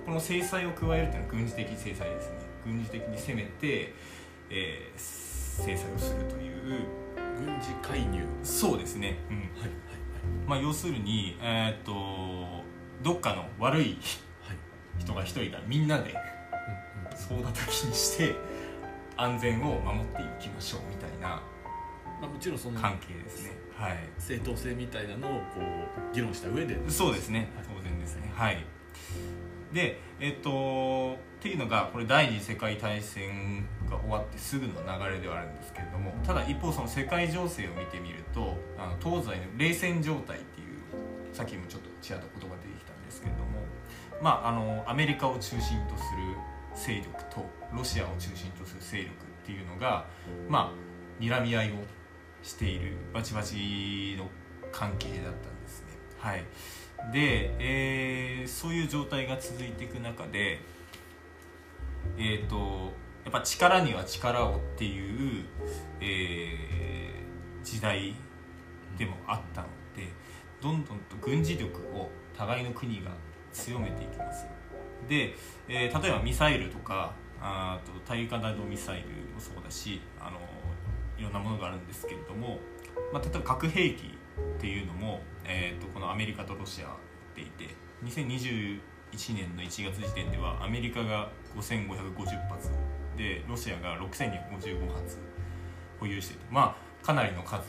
[0.06, 2.36] この制裁を加えるっていうのは軍事的制裁ですね。
[2.66, 3.94] 軍事的に攻めて、
[4.50, 6.84] えー制裁をするという。
[7.38, 8.22] 軍事介入。
[8.44, 9.38] そうですね、うん。
[9.38, 9.70] はいはい。
[10.46, 12.64] まあ、要するに、えーっと
[13.02, 13.98] どっかの悪い
[14.42, 14.58] はい
[14.98, 16.16] 人が一人がみんなで
[17.16, 18.36] 総叩きにして
[19.18, 21.42] 安全を守っていきましょうみたいな
[22.22, 23.52] まあ、もちろんその関係ですね。
[23.76, 23.98] はい。
[24.18, 25.62] 正当性みたいなのをこ
[26.12, 26.78] う議論した上で。
[26.90, 27.50] そうですね。
[27.56, 28.32] はい当然ですね。
[28.36, 28.66] はい。
[29.74, 40.68] でえっとっていうのがこれ第二次世界大戦が終わってすぐの流れではあるんですけれどもただ一方その世界情勢を見てみるとあの東西の冷戦状態っていう
[41.32, 42.69] さっきもちょっとちらっと言葉で
[44.22, 46.36] まああのアメリカを中心とする
[46.76, 49.12] 勢力とロシアを中心とする勢力っ
[49.46, 50.06] ていうのが
[50.48, 50.74] ま
[51.20, 51.74] あ睨み合いを
[52.44, 54.28] しているバチバチの
[54.72, 55.88] 関係だったんですね。
[56.18, 56.44] はい。
[57.12, 60.60] で、えーそういう状態が続いていく中で
[62.18, 62.92] えっ、と
[63.24, 65.46] やっぱ力には力をっていう、
[66.02, 67.00] えー
[67.62, 68.16] 時代
[68.98, 70.08] でもあったので
[70.62, 73.12] どんどんと軍事力を互いの国が
[73.52, 74.48] 強めていきます。
[75.08, 75.36] で、
[75.68, 80.38] えー例えばミサイルとかあと大陸間弾道ミサイルもそうだしあの
[81.18, 82.60] いろんなものがあるんですけれども、
[83.14, 84.18] まあ、例えば核兵器
[84.58, 86.90] っていうのも、えー、とこのアメリカとロシアっ
[87.36, 88.80] ていて2021
[89.36, 92.70] 年の1月時点ではアメリカが5550発
[93.18, 95.18] でロシアが6255発
[96.00, 97.62] 保有してるまあかなりの数を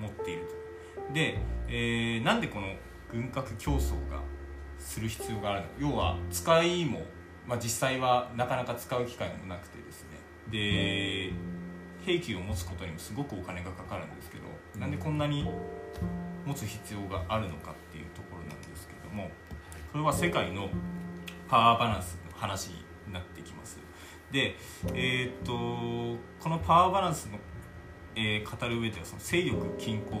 [0.00, 1.12] 持っていると。
[1.12, 2.74] で、えーなんでこの
[3.10, 4.20] 軍拡競争が
[4.82, 5.66] する必要があるの。
[5.90, 7.02] 要は使いも、
[7.46, 10.18] まあ、実際はなかなか使う機会もなくてですね。
[10.50, 11.32] で
[12.04, 15.48] 兵器を持つことにもすごくお金がかかるんですけどなんでこんなに
[16.44, 19.30] 持つ必要があるのかっていうところなんですけども
[19.92, 20.68] それは世界の
[21.48, 23.78] パワーバランスの話になってきます。
[24.30, 24.56] で
[24.94, 27.38] えーっとこのパワーバランスの、
[28.16, 30.18] えー語る上ではその勢力均衡っ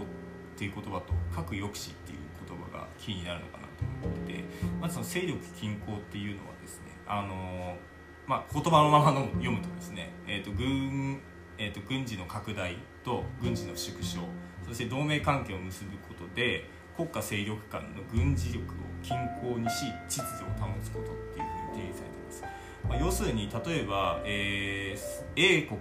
[0.56, 3.61] ていう言葉と核抑止っていう言葉がキーになるのかな。
[4.08, 4.44] ってて
[4.80, 7.76] まずその勢力均衡っていうのはですねあの
[8.24, 11.20] まあ、言葉のままの読むとですね、えーと軍
[11.58, 14.20] えー、と軍事の拡大と軍事の縮小
[14.66, 22.44] そして同盟関係を結ぶことで国家勢力間の軍事力を均衡にし秩序を保つことっていうふうに定義されています、
[22.88, 25.80] まあ、要するに例えば、えー A 国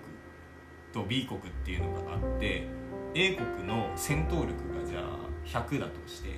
[0.91, 2.67] と B 国っていうのがあって
[3.13, 6.29] A 国の戦闘力がじゃあ100だとして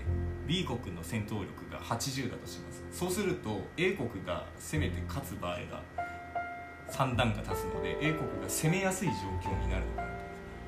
[0.48, 2.84] B 国の戦闘力が80だとします。
[2.92, 5.82] そうすると A 国が攻めて勝つ場合が
[6.92, 9.14] 3段が立つので A 国が攻めやすい状
[9.50, 10.24] 況になるのかなと。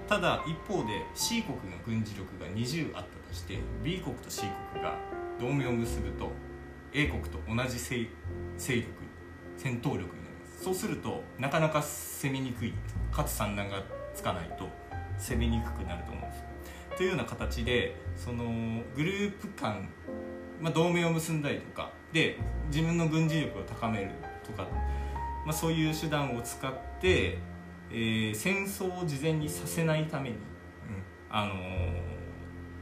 [0.08, 4.96] ただ一方で C 国の軍事力が20あったとして B 国と C 国が
[5.40, 6.32] 同盟を結ぶと
[6.94, 8.08] A 国と同じ勢
[8.58, 8.88] 勢力
[9.58, 10.64] 戦闘力になります。
[10.64, 12.74] そうするとなかなか攻めにくい。
[13.12, 13.82] かつ三段が
[14.14, 14.68] つかないと
[15.18, 16.44] 攻めにくくなると思うんです。
[16.98, 18.46] というような形でその
[18.96, 19.88] グループ間、
[20.62, 24.12] まあ、同盟を結んだりとかで自分の軍事力を高める
[24.46, 24.68] とか、
[25.46, 27.38] まあ、そういう手段を使って、
[27.92, 30.36] えー戦争を事前にさせないために、
[31.30, 32.16] あのー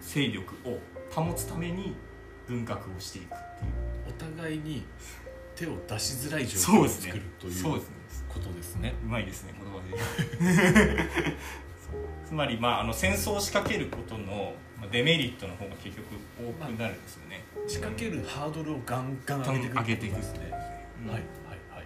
[0.03, 1.95] 勢力を保つために
[2.45, 3.71] 軍拡をしていくっていう。
[4.09, 4.83] お互いに
[5.55, 7.95] 手を出しづらい状況を作るというそうですね。
[8.27, 8.95] ことですね。
[9.03, 11.03] うまいですね言葉で
[12.25, 16.07] つまり、まあ、あの戦争を仕掛けることのまあデメリットの方が結局
[16.39, 20.53] 多くなるんですよね、仕掛けるハードルをガンガン上げていく上げていくですね、
[21.05, 21.11] うん。
[21.11, 21.15] はい。
[21.15, 21.21] はい
[21.69, 21.85] はい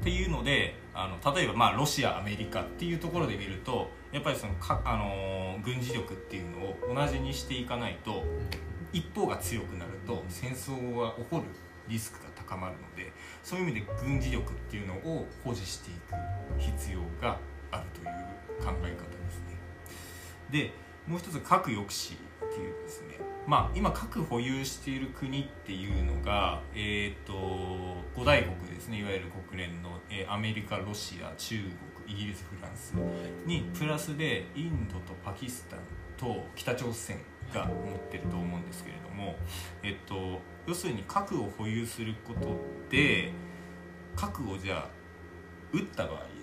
[0.00, 8.24] っていうのであの例えばまあロシアアメリカっていうところで見るとやっぱりそのか、あのー軍事力っていうのを同じにしていかないと
[8.92, 11.44] 一方が強くなると戦争が起こる
[11.88, 16.14] リスクが高まるのでそういう意味で軍事力っていうのを保持していく
[16.58, 17.38] 必要が
[17.78, 18.06] あるという
[18.64, 19.58] 考え方ですね。
[20.50, 20.72] で、
[21.06, 22.18] もう一つ核抑止っ
[22.52, 27.32] ていうですねまあ今核保有している国っていうのがえ、ー、と
[28.14, 31.56] 五大国ですねいわゆる国連の、えー、アメリカロシア中
[32.04, 32.94] 国イギリスフランス
[33.46, 35.80] にプラスでインドとパキスタン
[36.16, 37.18] と北朝鮮
[37.52, 39.36] が持ってると思うんですけれども、
[39.82, 42.56] えっと、要するに核を保有すること
[42.90, 43.32] で
[44.16, 44.88] 核をじゃあ
[45.72, 46.35] 撃った場合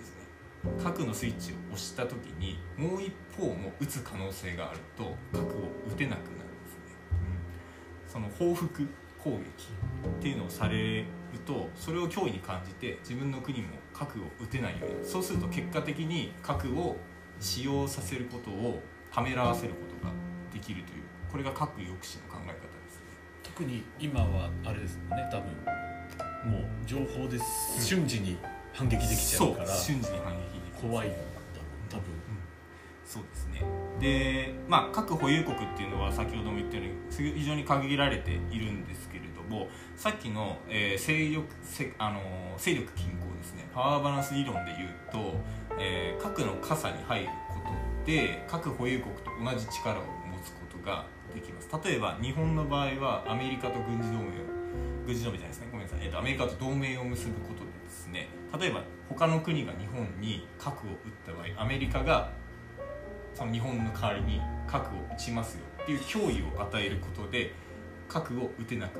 [0.82, 6.96] 核のスイッチを押した時にもう一方も撃つ可能性があると核を撃てなくなるんですね、
[8.06, 8.88] うん、その報復
[9.22, 9.40] 攻撃っ
[10.20, 11.06] ていうのをされる
[11.46, 15.06] とそれを脅威に感じて自分の国も核を撃てないように。
[15.06, 16.96] そうすると結果的に核を
[17.40, 20.12] 使用させることをためらわせることが
[20.52, 22.56] できるというこれが核抑止の考え方で
[22.90, 23.04] すね。
[23.42, 25.50] 特に今はあれですもんね多分。
[26.44, 27.38] もう情報で
[27.80, 28.36] 瞬時に
[28.74, 31.18] 反撃できちゃうから、瞬時に反撃でき怖いんだ
[31.88, 32.42] 多分、うん、
[33.06, 33.62] そうですね。
[34.00, 42.20] でまあ核保有国っていうのは先ほども言ったように非常に限られているんですけれどもさっきの、えー、勢力せあの
[42.58, 43.68] 勢力均衡ですね。
[43.72, 45.34] パワーバランス理論でいうと、
[45.78, 47.28] えー、核の傘に入る
[48.04, 51.68] で核保有国と同じ力を持つことができます。
[51.88, 54.24] 例えば日本の場合はアメリカと軍事同盟を
[55.06, 55.68] 軍事同盟じゃないですね。
[55.72, 57.63] ごめんなさい、えーと、アメリカと同盟を結ぶこと
[58.58, 62.30] 例えば他の国が日本に核を撃った場合アメリカが
[63.34, 67.52] その日本の代わりに核を撃ちますよっていう脅威を与えることで
[68.08, 68.96] 核を撃てなく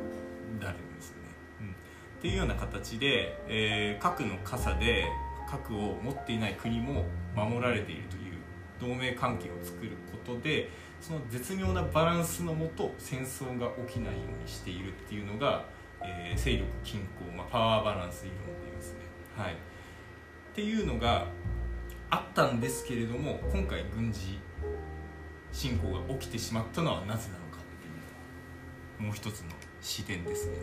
[0.61, 1.29] なるんですよね。
[1.61, 1.73] うん、っ
[2.21, 5.07] ていうような形で、えー、核の傘で
[5.49, 8.35] 核を持っていない国も守られているという
[8.81, 10.69] 同盟関係を作ることで
[11.01, 15.65] その絶妙なバランスのもと戦争が起きないようにしているっていうのが、
[16.03, 19.04] えー、勢力均衡、まあ、パワーバランス理論で言いますね。
[19.37, 19.57] はい、っ
[20.55, 21.27] ていうのが
[22.11, 24.39] あったんですけれども今回軍事
[25.53, 29.47] 侵攻が起きてしまったのはなぜなのかっていうもう一つの
[29.81, 30.55] 視点ですね。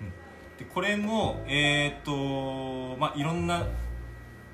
[0.00, 3.66] うん、でこれも、えーとまあ、いろんな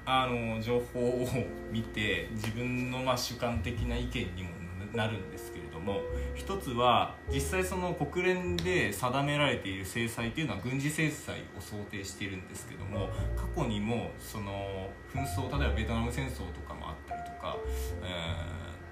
[0.05, 1.29] あの情報を
[1.71, 4.51] 見て自分のまあ主観的な意見にも
[4.95, 5.52] なるんです
[5.83, 6.01] も
[6.35, 17.57] 一つは実際その国連で定められている制裁というのは軍事制裁を想定しているんですけども過去にもその紛争例えばベトナム戦争とかもあったりとか、
[18.03, 18.07] え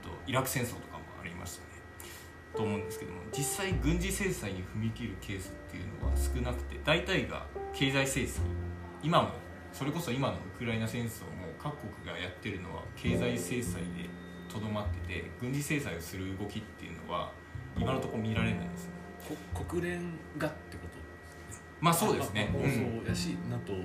[0.02, 1.70] ー、とイラク戦争とかもありましたね。
[2.54, 8.44] と思うんですけども実際軍事制裁に踏み切るケースっていうのは少なくて大体が経済制裁。
[9.02, 9.30] 今も
[9.72, 14.08] それこそ今のウクライナ戦争も各国がやってるのは経済制裁で
[14.52, 17.30] とどまってて軍事制裁をする動きっていうのは
[17.78, 18.92] 今のところ見られないですね。
[19.68, 20.00] 国連
[20.38, 21.00] がってこと
[21.80, 22.50] まあそうですね。
[22.52, 23.78] もそうやし、うん、NATO と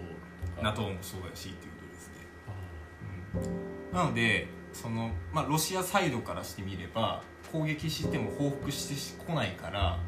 [0.62, 0.64] か。
[0.64, 2.14] NATO もそうやしっていうことですね、
[3.92, 10.00] うん、なのでその、まあ、ロシアサイドからしてみれば攻撃しても報復してこないから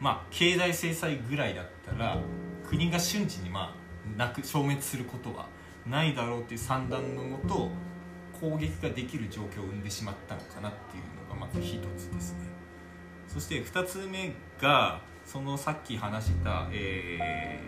[0.00, 2.18] まあ経済制裁ぐらいだったら
[2.68, 5.46] 国が瞬時にまあなく消滅することは
[5.86, 7.70] ないだろうっていう算段のもと
[8.40, 12.40] 攻撃ができる状況を生んでしまったのかなっていうのがまず一つですね。
[13.28, 17.58] そして2つ目がそのさっき話した、え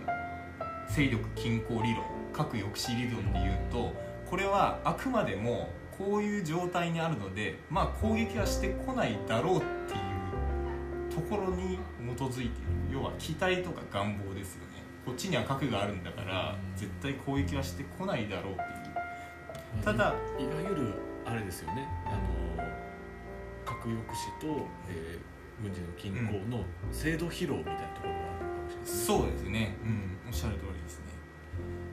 [0.88, 3.94] ー、勢力均衡理論核抑止理論でいうと
[4.28, 11.78] これはあくまでもこういう状態にあるのでまあ攻撃はしてこないだろうっていうところに
[12.16, 12.50] 基づいている。
[12.92, 14.82] 要は期待とか願望ですよね。
[15.04, 18.75] こっちには核があるんだから絶対攻撃はしてこないだろうっていう
[19.84, 21.88] ただいわゆるあれですよね。
[22.04, 22.64] あの
[23.64, 31.04] 核抑止と、えー、軍事の均衡の制度疲労みたいなところがあるかもしれないですね、そうですね、うん、おっしゃる通りですね。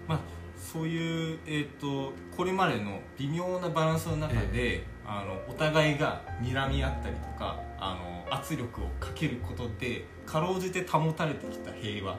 [0.07, 0.19] まあ
[0.55, 12.17] そういう、えーと、これまでの微妙なバランスの中で、えー、あのお互いが睨み合ったりとかあの圧力をかけることでかろうじて保たれてきた平和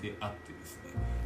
[0.00, 0.83] であってですね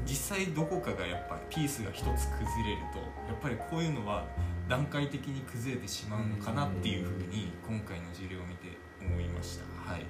[0.08, 4.24] 実際どこかがやっぱりピースが一つ崩れるとやっぱりこういうのは
[4.66, 9.92] 段階的に崩れてしまうのかなっていうふうに今回の事例を見て思いました。
[9.92, 10.04] はい、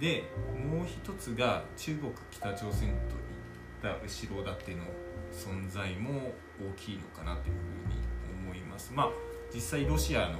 [0.00, 0.24] で
[0.68, 2.96] もう一つが中国北朝鮮といっ
[3.80, 4.82] た後ろ盾の
[5.32, 7.94] 存在も大きいのかなというふうに
[8.48, 8.92] 思います。
[8.92, 9.10] まあ
[9.54, 10.38] 実際ロシアの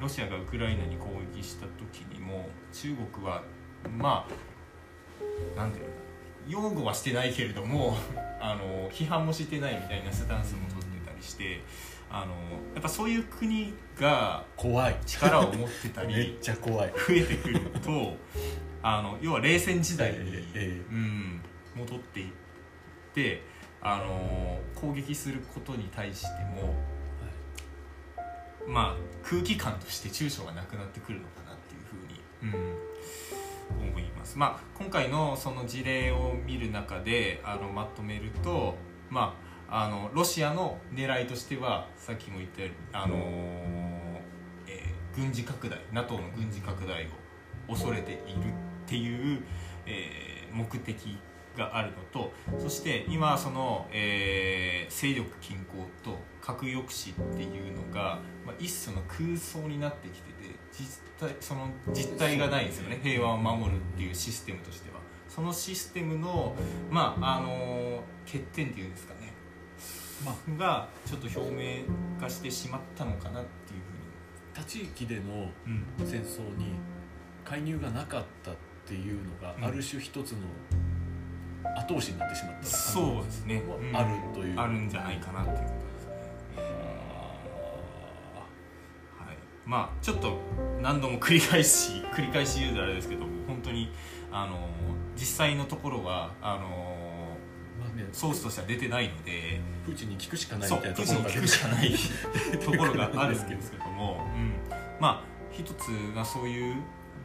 [0.00, 3.42] ロシアがウクライナに攻撃した時にも中国は
[3.98, 4.26] ま
[5.56, 5.99] あなんていうの
[6.48, 7.96] 擁護はしてないけれども
[8.40, 11.60] あの批判もしてないみたいなスタンスも取ってたりして
[12.10, 12.32] あの
[12.74, 14.96] やっぱそういう国が怖い。
[15.06, 16.90] 力を持ってたり めっちゃ怖い。
[16.90, 18.16] 増えてくると
[18.82, 20.18] あの要は冷戦時代に、
[20.54, 21.40] えー、うん、
[21.76, 22.32] 戻っていっ
[23.14, 23.42] て
[23.82, 26.74] あの攻撃することに対しても、
[28.66, 32.78] まあ空気感として抽象がなくなってくるのかなっていうふうに、うん、
[34.36, 38.76] まあ今回のその事例を見る中であのまとめると
[39.08, 39.34] ま
[39.68, 43.14] ああのロシアの狙いとしてはさっきも言ったようにあの
[44.66, 47.08] えー軍事拡大 NATO の軍事拡大を
[47.68, 48.22] 恐れているっ
[48.86, 49.42] ていう、
[49.86, 51.16] えー目的
[51.56, 60.29] があるのとそして今その、えー勢力均衡と核抑止っていうのが、まあ、一種の空想になってきて
[60.72, 63.00] 実態その実態がないんですよね。
[63.02, 65.00] 平和を守るっていうシステムとしては。
[65.28, 66.54] そのシステムの
[66.90, 69.32] まああの欠点っていうんですかね、
[70.24, 71.84] まあ、がちょっと表明
[72.20, 73.80] 化してしまったのかなっていう
[74.52, 76.72] 他地域でのふうに、うん、戦争に
[77.44, 78.54] 介入がなかったっ
[78.86, 79.64] ていうのが、うん。
[79.64, 80.38] ある種一つの
[81.78, 83.96] 後押しになってしまったそうですね、うん。
[83.96, 84.58] あるという。
[84.58, 85.89] あるんじゃないかなっていう
[89.70, 90.36] まあちょっと
[90.82, 93.92] 何度も繰り返し 繰り返し言うとあれですけど本当に
[94.32, 94.68] あの
[95.14, 96.98] 実際のところはあの
[98.10, 101.94] ソースとしては出てないのでプーチンに聞くしかないみたいなプーチンに聞くしかない
[102.58, 104.54] ところがあるんですけども、うん、
[104.98, 106.74] まあ一つがそういう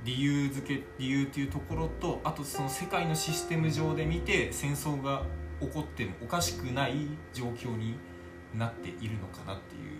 [0.03, 5.23] 理由付け理由っていうところとあとその世界のシステム上で見て戦争が
[5.59, 7.95] 起こってもおかしくない状況に
[8.53, 9.94] なっているのかなっていう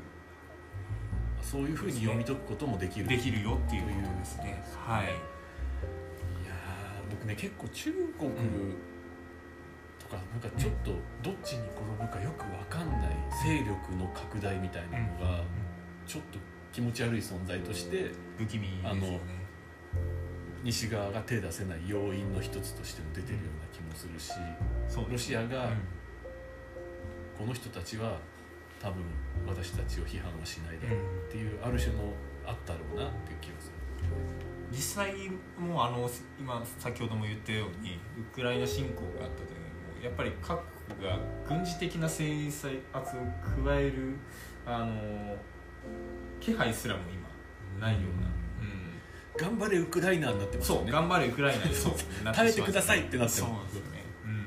[1.56, 4.62] そういうふうに読み解くこともできるできるよっていうことですね。
[4.76, 5.06] はい。
[5.06, 8.04] いやー僕ね結構中国
[9.98, 10.92] とかなんかちょっと
[11.24, 13.10] どっちに転ぶかよくわかんない
[13.42, 15.44] 勢力の拡大みたいなのが
[16.06, 16.40] ちょっと
[16.74, 19.20] 気持ち悪い存在として不気味ですよね。
[20.62, 24.34] 西側が手出せない要因の一つとしても出てるような気もするし
[25.10, 25.78] ロシアがうん。
[27.38, 28.18] この人たちは
[28.80, 29.04] 多分
[29.48, 32.14] 私たちを批判はしないだろうっていうある種の
[32.46, 33.76] あったろうなっていう気がする。
[34.72, 35.14] 実際
[35.58, 36.10] もうあの
[36.40, 40.60] 今先ほども言ったようにウクライナ侵攻があったというのもやっぱり各
[40.98, 43.20] 国が軍事的な制裁圧を
[43.64, 44.16] 加える
[44.66, 45.38] あの
[46.40, 50.82] 気配すらも今ないような、頑張れウクライナになってますよね。
[50.84, 51.94] そう頑張れウクライナでそう。
[52.24, 54.44] なって耐えしてくださいってなってそうますですよね、うん、っ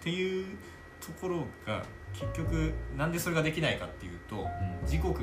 [0.00, 0.46] ていう
[1.00, 4.46] ところが結局なんでそれができないかっていうと
[4.84, 5.14] 自国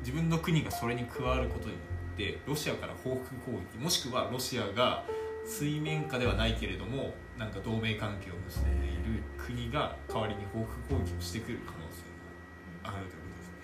[0.00, 1.78] 自分の国がそれに加わることによ
[2.14, 5.04] ってロシアから報復攻撃もしくはロシアが
[5.44, 12.02] 水面下ではないけれどもなんか同盟関係を結んでいる国が代わりに報復攻撃をしてくる可能性
[12.82, 13.54] があるということですね。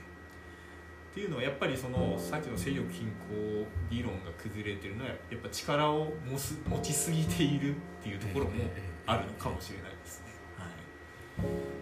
[1.11, 8.65] っていうのはやっぱりそのさっきの勢力均衡理論が崩れてるのはやっぱ力を持す持ちすぎているっていうところも
[9.07, 10.27] あるのかもしれないですね。
[10.59, 11.82] はい、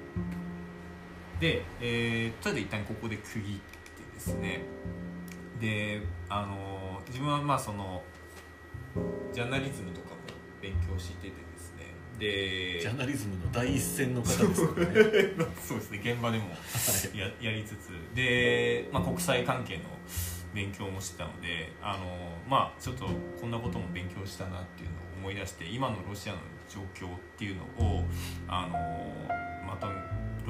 [1.41, 3.51] で、えー、とりあえず一旦ここで区切って
[4.15, 4.61] ですね。
[5.59, 8.03] であの自分はまあその
[9.33, 10.17] ジャーナリズムとかも
[10.61, 11.95] 勉強しててですね。
[12.19, 14.93] でジャーナリズムの第一線の方ですからね。
[15.67, 16.01] そうですね。
[16.05, 16.51] 現場でも
[17.15, 17.91] ややりつつ。
[18.15, 19.85] で、まあ、国際関係の
[20.55, 23.07] 勉強もしてたのであのまあちょっと
[23.41, 28.05] こんなことも勉強したなっていうのを思い出して今のロシアの状況っていうのを
[28.49, 29.87] あのまた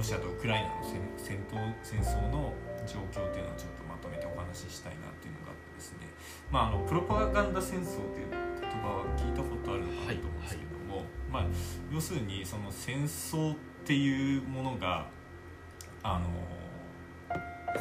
[0.00, 0.74] ロシアとウクライナの
[1.18, 2.54] 戦闘戦争の
[2.86, 6.08] 状況っていうのをちょっとまとめてお話ししたいなっていうのがあってですね、
[6.50, 8.28] まあ、あのプロパガンダ戦争っていう
[8.62, 11.44] 言葉は聞いたことあるのかなと思うんですけども、まあ、
[11.92, 15.06] 要するにその戦争っていうものが
[16.02, 16.30] あの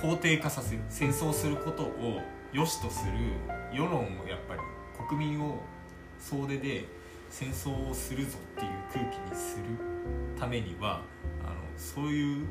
[0.01, 2.19] 肯定化させる戦争することを
[2.51, 3.13] 良しとする
[3.71, 4.59] 世論をやっぱり
[5.07, 5.61] 国民を
[6.19, 6.85] 総出で
[7.29, 9.63] 戦争をするぞっていう空気にする
[10.37, 11.01] ためには
[11.79, 12.45] そういう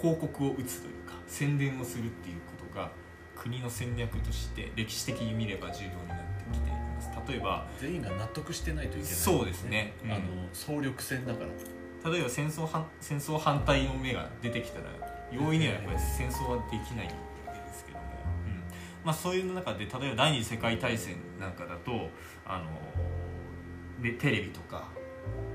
[0.00, 2.90] 広告を打つというか宣伝をするっていうことが
[3.36, 7.10] 国の戦略として歴史的に見れば重要になってきています。
[7.28, 9.94] 例えば全員が納得してないといけない、そうですね。
[10.04, 10.12] うん。
[10.12, 12.10] あの総力戦だから。
[12.10, 14.84] 例えば戦争反戦争反対の目が出てきたら
[15.32, 17.12] 容易にはやっぱり戦争はできないわ
[17.52, 18.04] けですけども、
[18.46, 18.62] うん。
[19.04, 22.08] まあ、そういう中で例えば第二次世界大戦なんかだと
[22.46, 24.88] あのでテレビとか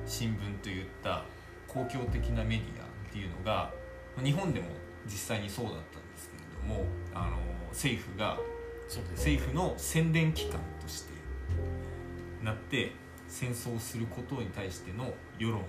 [0.06, 1.24] 新聞といった
[1.68, 3.70] 公共的なメディアっていうのが
[4.18, 4.66] まあ日本でも
[5.06, 6.44] 実際にそうだったんですけれ
[6.76, 7.38] どもあの
[7.70, 8.40] 政府が
[8.88, 11.14] そうです政府の宣伝機関として
[12.44, 12.92] なって
[13.28, 15.64] 戦争をすることに対しての世論を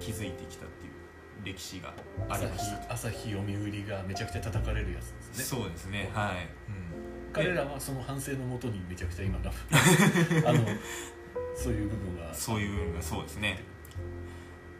[0.00, 1.92] 築いてきたっていう歴史が
[2.28, 2.92] ありました。
[2.92, 5.44] 朝日読売がめちゃくちゃ叩かれるやつですね。
[5.44, 6.48] そうですねはい、
[7.32, 9.50] 彼らはその反省のもとにめちゃくちゃ今が
[10.48, 10.64] あの
[11.54, 12.34] そういう部分が。
[12.34, 13.60] そういう部分がそうですね。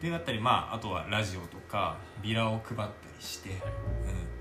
[0.04, 3.58] っであったりまああとはラジオとかビラを配ったりして、うん、っ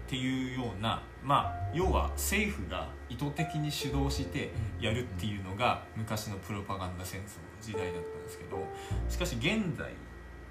[0.07, 7.27] ていうようなまあ要は政府が意図的に主導してやるっていうのが昔のプロパガンダ戦争の
[7.59, 8.63] 時代だったんですけど
[9.09, 9.93] しかし現在っ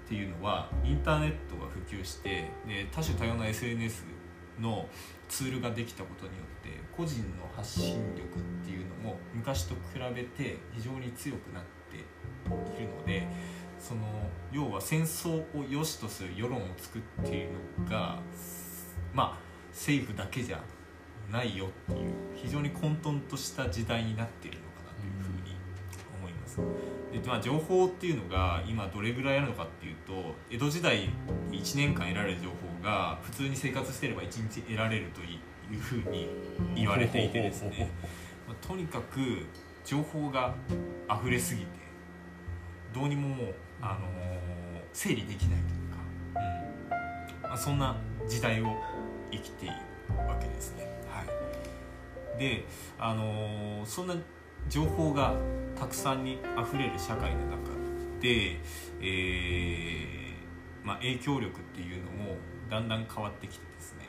[0.09, 4.03] ていうのはインターネットが普及してで多種多様な SNS
[4.59, 4.89] の
[5.29, 13.25] ツールができたことによって個人の発信力っていうのも昔と比べて非常に強くなっているので
[13.83, 14.01] その
[14.53, 17.49] 要は戦争を良しとする世論を作っている
[17.83, 18.17] のが
[19.13, 19.37] まあ
[19.71, 20.63] 政府だけじゃ
[21.29, 25.57] ないよっていう非常に混沌とした時代になっているのかなというふうに
[26.17, 26.57] 思います。
[27.11, 31.09] でまあ、情報っていうのが今どれぐらいあるのかっていうと江戸時代
[31.51, 35.39] 1年間得られる情報が普通に生活してれば1日得られるとい
[35.75, 36.29] うふうに
[36.73, 37.91] 言われていてですね、
[38.47, 39.45] まあ、とにかく
[39.85, 40.55] 情報が
[41.09, 41.83] 溢れすぎて
[42.93, 44.07] どうにももう、あの、
[44.93, 46.41] 整理できないというか、
[47.43, 47.49] うん。
[47.49, 47.95] まあ、そんな
[48.27, 48.77] 時代を
[49.31, 49.75] 生きている
[50.27, 50.87] わけですね。
[51.09, 51.23] は
[52.37, 52.63] い、で、
[52.97, 54.15] あの、そんな
[54.69, 55.35] 情報が
[55.77, 57.71] たくさんにあふれる社会の中
[58.21, 58.57] で、
[59.01, 60.33] えー
[60.83, 62.37] まあ、影響力っていうのも
[62.69, 64.07] だんだん変わってきてですね。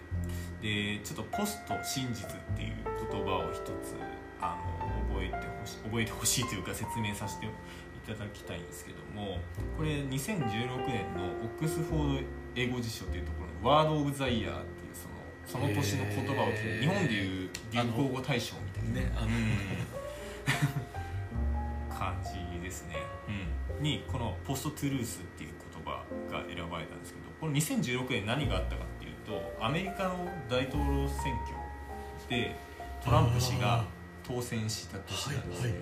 [0.63, 2.75] でちょっとポスト真実っていう
[3.11, 3.97] 言葉を一つ
[4.41, 7.49] あの覚えてほし覚えてほしいというか説明させて
[8.07, 9.39] ただきたいんですけども
[9.77, 10.11] これ2016
[10.87, 12.27] 年のオックスフォード
[12.57, 14.95] 英語辞書というところのワード・オブ・ザ・イヤーっていう
[15.47, 16.47] そのその年の言葉を
[16.81, 19.29] 日本でいう流行語大賞みたいな、ねあの
[21.95, 22.97] 感じですね、
[23.79, 31.57] うん、にこの「ポスト・トゥルース」っていう言葉が選ばれたんですけどこの2016年何があったかっていうとアメリカの大統領選挙
[32.29, 32.57] で
[33.03, 33.85] トランプ氏が
[34.27, 35.75] 当選した年なんですね。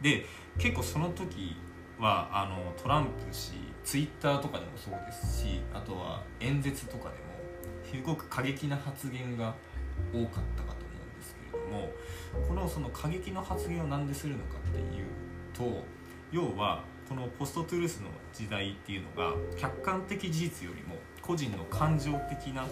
[0.00, 0.26] で
[0.58, 1.56] 結構その時
[1.98, 3.52] はあのトランプ氏
[3.84, 7.30] ツイッターとかでもそうですしあとは演説とかでも
[7.84, 9.54] すごく過激な発言が
[10.12, 11.90] 多かったかと思うんですけれども
[12.48, 15.06] このその過激な発言を何でするのかっていう
[15.52, 15.84] と
[16.30, 22.64] 要はこのポストトゥルースの時代っていうのが客観的事実よりも個人の感情的な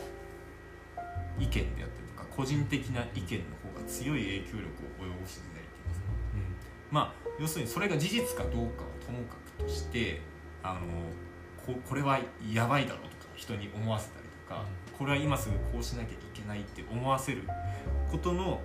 [1.39, 4.69] 意見であったりとか個人的な意見の方が強い影響力
[5.03, 5.68] を及ぼす時代
[6.91, 10.21] まあ要するにそれが事実かどうかはともかくとして
[10.63, 10.81] あの
[11.65, 12.19] ここれは
[12.53, 17.43] やばいだろうとか人に思わせたりとか、うん、これは今すぐこうしなきゃいけないって思わせる
[18.11, 18.61] ことの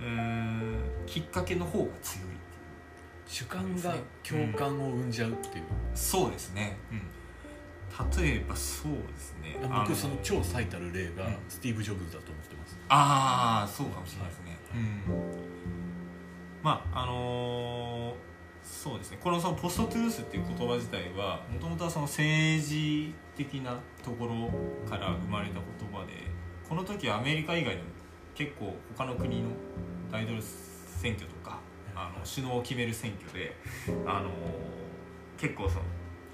[0.00, 2.26] うんきっかけの方が強い
[3.26, 7.00] 主観が共感を生んじゃうっていう、うん、そうですね、うん。
[8.22, 9.56] 例えばそうですね。
[9.62, 15.83] 僕その超最たる例がスティーブ・ジョブズだと思ってます、ああそうかもしれないですね、はい、うん、
[16.64, 18.14] まああのー、
[18.62, 19.18] そうですね。
[19.22, 24.50] このそのポストトゥースっていう言葉自体はもともとはその政治的なところ
[24.88, 25.62] から生まれた言
[25.92, 26.12] 葉で
[26.66, 27.88] この時アメリカ以外でも
[28.34, 29.50] 結構他の国の
[30.10, 31.58] 大統領選挙とか
[31.94, 33.54] あの首脳を決める選挙で
[34.06, 34.30] あの
[35.36, 35.82] 結構その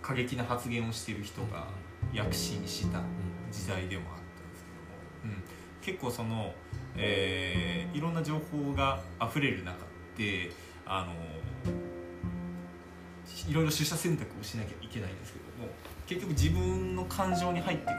[0.00, 1.66] 過激な発言をしている人が
[2.12, 3.02] 躍進した
[3.50, 5.42] 時代でもあったんですけども、うん、
[5.80, 6.54] 結構その、
[6.96, 9.89] えー、いろんな情報が溢れる中
[10.20, 10.50] で
[10.84, 11.14] あの
[13.48, 15.72] いろいろ取捨選択をしなきゃいけないんですけども
[16.06, 17.96] 結局自分の感情に入ってくる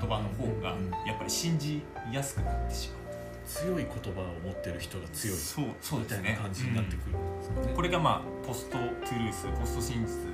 [0.00, 0.70] 言葉の方が
[1.06, 3.02] やっぱり信じやすくなってしまう。
[3.44, 5.36] 強い言葉を持ってる人が強い。
[5.36, 10.30] そうそうみたいな感じになってくるんですね、これがまあポストトゥルースポスト真実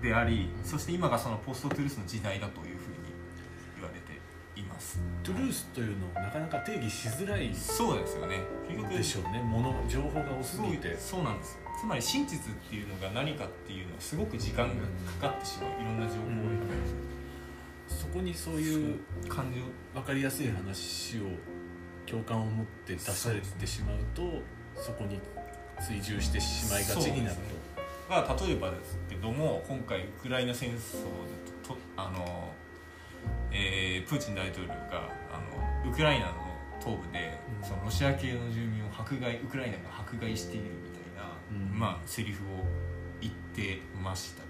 [0.00, 2.77] でありそして今がそのポストトゥルースの時代だという
[5.28, 8.40] トゥルースというのをなかなか定義しづらいそうですよね。
[8.66, 9.40] 結局でしょうね。
[9.40, 10.96] もの情報が多すぎて。
[10.96, 14.72] そうなんですつまり真実っていうのが何かっていうのはすごく時間が
[15.20, 15.82] かかってしまう。
[15.82, 16.00] いろん。
[16.00, 16.60] な情報を、うん、
[17.88, 19.60] そこにそういう感情
[20.00, 21.24] 分かりやすい話を
[22.06, 24.22] 共感を持って出されてしまうと
[24.80, 25.20] そこに
[25.78, 27.42] 追従してしまいがちになると。
[28.08, 30.78] まあ、例えばですけども今回ウクライナ戦争で
[31.62, 32.50] とあの、
[33.52, 35.40] えー、プーチン大統領があ
[35.84, 36.32] のウクライナの
[36.80, 42.64] 東部で、うん、そのロシア系の住民を迫害ウクライナが迫害しているみたいな、うん、まあセリフを
[43.20, 44.48] 言ってました。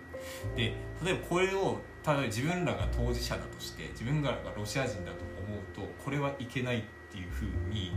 [0.57, 7.93] で例えばこれをただ自分らが当事者だとして自分らがロシア人だと思うとこれはいけないっていうふうに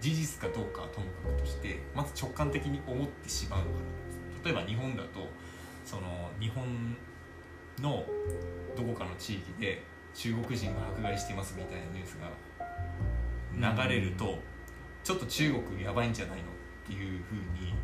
[0.00, 3.70] 事実かどうかはともかくとしてまず直感的に思ってしまうのか
[4.44, 5.28] な例えば日本だと
[5.84, 6.96] その日本
[7.80, 8.04] の
[8.76, 9.82] どこかの地域で
[10.14, 12.18] 中国人が迫害してますみたいなニュース
[13.60, 14.38] が流れると、うん、
[15.04, 16.46] ちょっと中国やばいんじゃないのっ
[16.86, 17.74] ていうふうに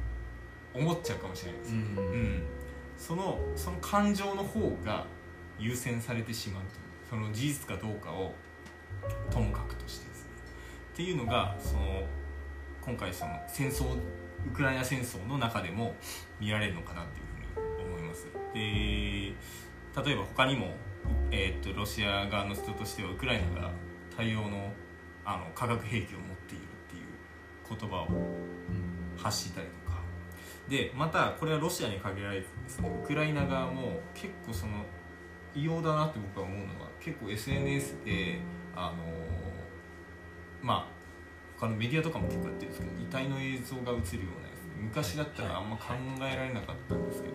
[0.74, 2.43] 思っちゃうかもしれないです、うん、うん、
[2.97, 5.07] そのその感情の方が
[5.59, 8.35] 優先されてしまうというその事実かどうかを
[9.31, 10.31] ともかくとしてですね。
[10.93, 12.03] っていうのがその
[12.83, 13.97] 今回その戦争
[14.47, 15.95] ウクライナ戦争の中でも
[16.41, 18.26] 見られるのかなっていうふうに思います。
[18.55, 20.74] で例えば他にも、
[21.31, 23.71] えー、っとロシア側の人としてはウクライナが
[24.17, 24.73] 大量の
[25.25, 28.09] あの化学兵器を持っているっていう言葉を
[29.17, 29.99] 発したりとか。
[30.69, 34.85] でまたこれはロシアに限られてですねウクライナ側も結構その
[35.55, 38.39] 異様だなって僕は思うのは結構 SNS で
[38.77, 39.05] あの
[40.63, 40.99] まあ
[41.59, 47.35] 他のメディアとかも結構やってるんですけど遺体の映像が映るようなですね昔だったらあんま考えられなかったんですけど、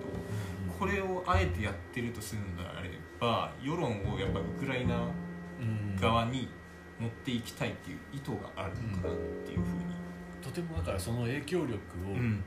[0.79, 2.81] これをあえてやってるとするのであ
[3.23, 5.07] れば世論をやっぱウクライナ
[5.99, 6.49] 側に
[6.99, 9.95] 持っていきたいっていう意図があるのかなっていうふうに、
[10.41, 12.43] とてもだからその影響力を、うん、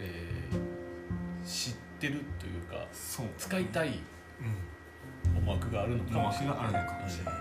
[0.00, 4.00] えー、知ってるというか使いたい
[5.36, 6.56] 思惑があるのかもしれない。
[6.56, 7.34] 思惑があるのかもしれない。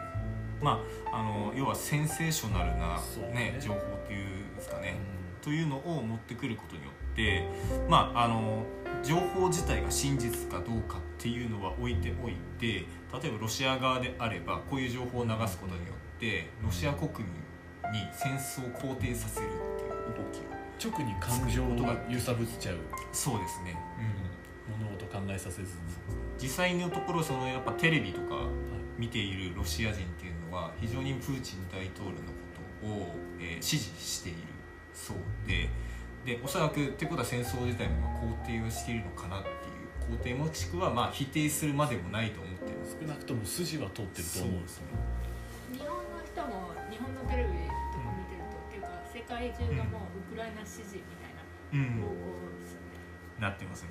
[0.59, 2.99] まあ、あの要はセンセーショナルな
[3.31, 4.95] ね、ね情報っていうんですかね、
[5.35, 7.47] うん、というのを持ってくることによって、
[7.87, 8.63] まあ、あの
[9.03, 17.27] 情報自体が真実かどうかっていうのは置いておいて例えばロシア側であればこういう情報を流すことによってロシア国民
[17.91, 20.57] に戦争を肯定させるっていう動きを
[20.93, 22.75] 直に感情が揺さぶっちゃう。
[23.11, 23.75] そうですね、
[24.69, 25.67] うん、物事考えさせずに。
[26.39, 28.47] 実際のところそのやっぱテレビとか
[28.97, 32.21] 見ているロシア人っていうのは非常にプーチン大統領のこ
[32.81, 34.39] とを、えー、支持している
[34.93, 35.69] そうで
[36.25, 39.49] でおそらくってことは戦争自体も肯定をしているのかなって
[40.09, 44.83] 肯定もしくはまあ否定するまでもないと思ってる少なくとも筋は通ってると思うんですよ
[45.73, 45.93] 日本の
[46.23, 52.99] 人も日本のテレビとか見てると、うん、っていうか世界中がもうウクライナ支持みたいな方向ですよね、
[53.35, 53.89] うん、なってますね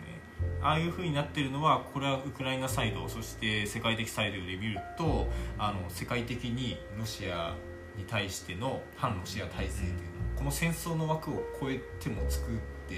[0.62, 7.54] ああいうふうになってるのはこれはウクライナサイドそして世界的サイドで見るとあの世界的にロシア
[7.96, 9.96] に対しての反ロシア体制というの
[10.36, 12.54] この戦争の枠を超えても作っ
[12.88, 12.96] て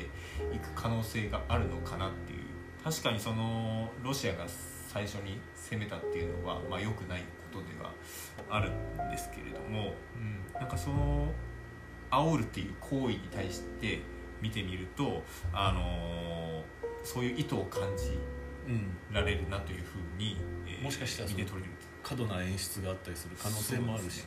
[0.55, 2.38] いく可能性があるのかなっていう
[2.83, 4.47] 確かにそのロシアが
[4.89, 7.22] 最初に攻めたっていうのは、まあ、良くない
[7.53, 7.93] ことでは
[8.49, 11.29] あるんですけれども、うん、なんかその
[12.11, 14.01] 煽るっていう行為に対して
[14.41, 15.22] 見てみると
[15.53, 18.18] あのーそういう意図を感じ
[19.11, 21.72] られるなというふうに、えー、もしかしたら見て取れる
[22.03, 24.24] 過度な演出があったりする可能性もあるしね、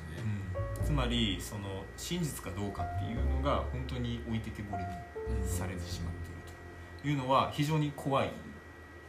[0.80, 4.90] うん、つまりその真実かどうかっていうのが本当に置いてけぼりに
[5.48, 6.21] されてしまって
[7.04, 8.32] いうのは非常に怖い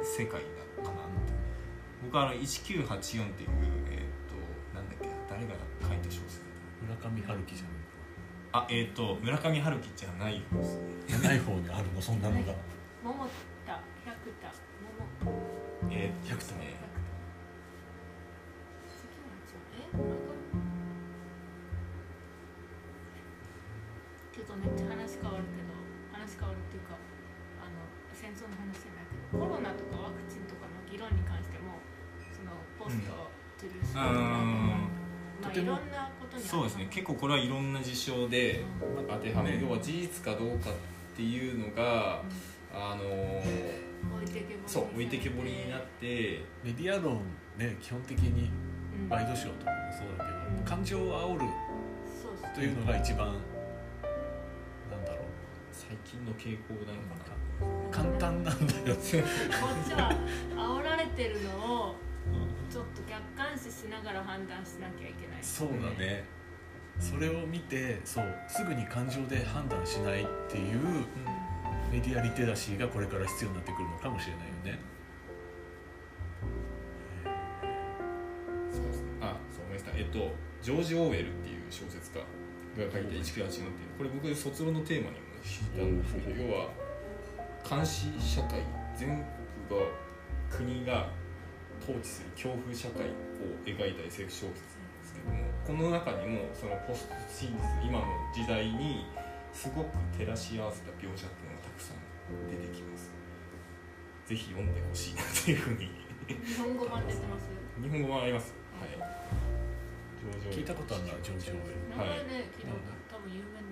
[0.01, 1.32] 世界なのかなと
[2.05, 3.49] 僕はあの1984っていう、
[3.90, 4.36] えーと、
[4.74, 6.43] なんだっけ誰が書いた小説
[6.82, 7.82] 村上春樹じゃない
[8.53, 10.76] あえっ、ー、と村上春樹じゃない方です
[11.22, 11.28] ね。
[11.28, 12.53] ない方にあるのそんなのが。
[13.03, 13.26] 桃
[15.90, 16.82] えー、100とね
[35.61, 36.88] まあ、いろんなことにそうですね。
[36.90, 38.62] 結構これはいろんな事象で
[39.09, 40.72] 当てはめ、要は事実かどうかっ
[41.16, 42.22] ていうのが、
[42.72, 43.92] あのー
[44.66, 46.40] そう置いてけぼりになって。
[46.64, 47.20] メディア論
[47.57, 48.50] ね基本的に
[49.09, 51.46] ワイドショーとかもそうだけど、うん、感情を煽る
[52.55, 55.18] というのが一番なんだろう。
[55.72, 57.42] 最近の傾向なのかな。
[57.90, 59.16] 簡単なんだよ こっち
[59.94, 60.12] は
[60.57, 61.96] 煽られてるのを
[62.72, 66.24] ちょっと客観視しながら判断しなきゃいけない、ね、そうだね。
[66.98, 71.06] それを見てそうすぐに感情で判断しないっていう、うん
[71.92, 74.80] メディアリテラシーがこれから必要になってくるのかもしれないよね。
[79.20, 79.90] あそう思いました。
[79.94, 82.24] えっとジョージ・オーウェルっていう小説家が
[82.90, 83.68] 書いた1984っていう。
[83.98, 86.70] これ僕卒論のテーマにも引いたんですけど要は
[87.68, 88.62] 監視社会
[88.96, 89.22] 全
[89.68, 89.86] 国が
[90.50, 91.21] 国が
[91.83, 99.07] 統治する恐怖社会を描いた SF 小説なんですけどもこの中にもそのポスト真実今の時代に
[99.53, 101.99] すごく照らし合わせた描写っていうのがたくさん
[102.49, 103.11] 出てきます。
[104.26, 105.91] ぜひ読んでほしいなというふうに。
[106.47, 107.51] 日本語版出てます。
[107.83, 108.55] 日本語版あります。
[108.80, 109.12] はい。
[110.51, 111.57] 聞いたことあるなジョージ・オー
[111.91, 113.62] 名前ね、聞いたこと多分有名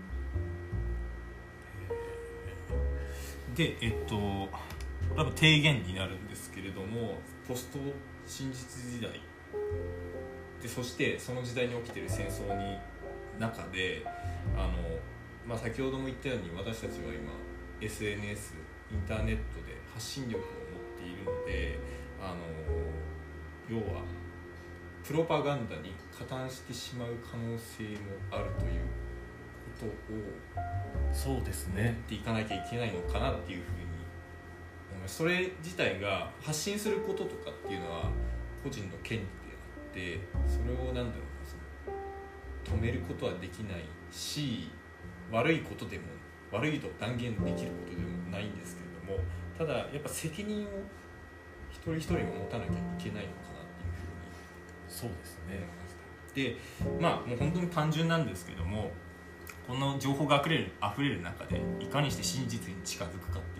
[3.54, 4.48] でえっと
[5.16, 7.18] 多分提言になるんですけれども
[7.50, 7.80] ポスト
[8.28, 9.10] 真実時代。
[10.62, 12.78] でそしてその時代に起きてる戦争に
[13.40, 14.06] 中で
[14.56, 14.74] あの
[15.44, 17.32] まあ、先ほども言ったように私たちは今
[17.80, 18.54] SNS
[18.92, 21.16] インターネットで発信力を持ってい
[23.68, 24.02] 要は
[25.02, 27.98] プロパガンダに加担してしまう可能性も
[28.30, 28.82] あるという
[29.80, 29.86] こ
[30.54, 33.89] とをそうです持っていかなきゃいけないのかなっていうふうに
[35.06, 38.10] それ自体が発信することとかっていうのは
[38.62, 44.70] 個人の権利であってそれをなんだろうなその止めることはできないし
[45.30, 46.04] 悪いことでも
[46.52, 49.24] 悪いと断言できることでもないんですけれども
[49.56, 50.68] ただやっぱ責任を
[51.70, 55.80] 一人一人が持たなきゃいけないのかなっていうふうにそうですね。
[56.34, 56.56] で
[57.00, 58.90] まあもう本当に単純なんですけども
[59.66, 63.59] この情報があふれる溢れる中でいかにして真実に近づくかって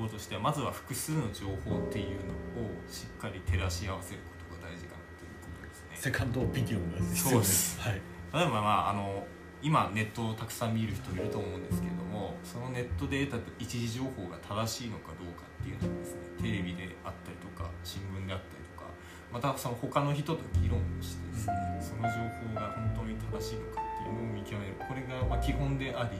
[0.00, 5.96] ころとしてはまずは複数の情報っていうのをしっかり照らし合わせることが大事かなということですね。
[5.96, 7.78] セカンドオピニオンが必要です。
[7.80, 8.00] はい。
[8.32, 9.26] 例えばまああの
[9.60, 18.88] 今ネットをたくさん見る人いると思うんですけれどもそのネットで得た一時情報が正しいのかどうかっていうのをですねテレビであったりとか新聞であったりとか
[19.28, 22.16] またその他の人と議論をしてですねその情
[22.48, 24.72] 報が本当に正しいのかっていうのを見極める。
[24.80, 26.16] これがまあ基本であり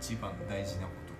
[0.00, 1.11] 一番大事なこと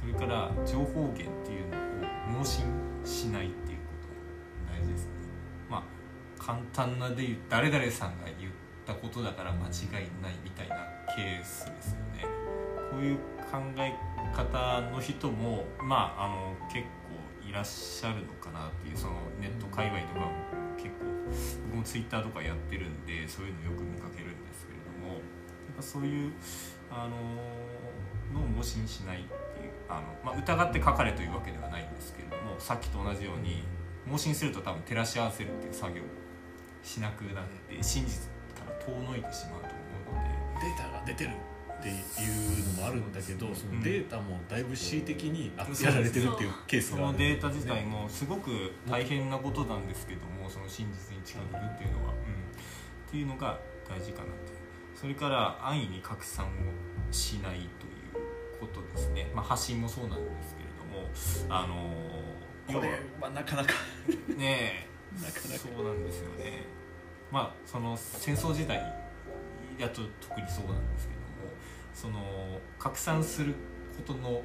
[0.00, 2.64] それから情報源っていうのを盲信
[3.04, 5.10] しないっていうことも大事ですね。
[5.70, 5.82] まあ
[6.38, 8.52] 簡単なで言う誰々さんが言っ
[8.84, 10.76] たことだから間違いないみたいな
[11.16, 12.24] ケースですよね。
[12.90, 13.16] こういう
[13.50, 13.94] 考え
[14.34, 20.32] 方の人もまああの結構いらっしゃるのかなっていうそのネット界隈とかも
[20.76, 21.04] 結構
[21.70, 26.32] 僕もツイッターとかやってるんでそういうのよく見かけるんですけれどもやっぱそういう
[26.90, 29.24] あののを模 sin しない。
[29.88, 33.62] あの、まあ、疑って書かれというわけではないんですけれどもさっきと同じように
[34.06, 36.04] 盲信すると多分照らし合わせるっていう作業を
[36.82, 39.66] しなくなって真実から遠のいてしまうと
[40.10, 40.36] 思うので。
[40.60, 47.12] データが出てるっていうのもあるんだけどそのデータもだいぶ恣意的にやられてるっていうケースそがある。
[47.12, 53.58] のデータ自体もすごく大変なことなんですけどもその真実に近づくっていうのは、うん、っていうのが
[53.88, 54.56] 大事かなって。
[54.94, 56.48] それから安易に拡散を
[57.10, 57.68] しないという
[58.60, 61.76] ことですね、まあ、発信もそうなんですけれどもあの
[62.66, 63.74] これはなかなか。
[64.36, 64.88] ね
[65.18, 65.60] えなかなか。
[65.60, 66.64] そうなんですよね。
[67.30, 68.78] まあその戦争時代
[69.78, 71.52] だと特にそうなんですけども
[71.94, 73.54] その拡散する
[73.96, 74.42] ことの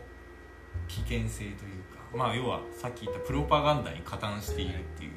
[0.88, 5.12] 危険性というかまあ要はさっき言ったプロパガンダに加担しているっていう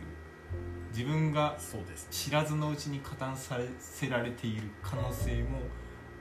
[0.91, 1.57] 自分が
[2.11, 5.59] 知らずのうちに加担させられている可能性も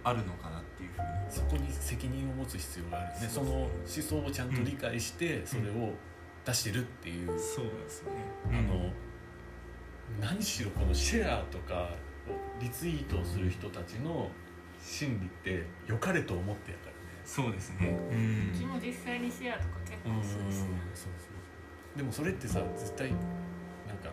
[0.04, 1.08] あるのかなっていうふうに。
[1.30, 3.28] そこに責任を持つ必要があるね。
[3.28, 5.94] その思想をちゃんと理解してそれを
[6.46, 8.20] 出してるっていう、そうですよね。
[8.50, 8.92] あの
[10.22, 11.90] 何しろこのシェアとか
[12.60, 14.30] リツイートをする人たちの
[14.80, 16.98] 心理って良かれと思ってやからね。
[17.26, 17.88] そうですね。
[18.12, 18.52] うん。
[18.54, 21.98] うちも実際にシェアとか結構するしそうそう。
[21.98, 23.18] でもそれってさ絶対なん
[23.98, 24.12] か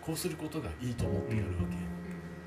[0.00, 1.76] こうすることがいいと思ってやるわけ、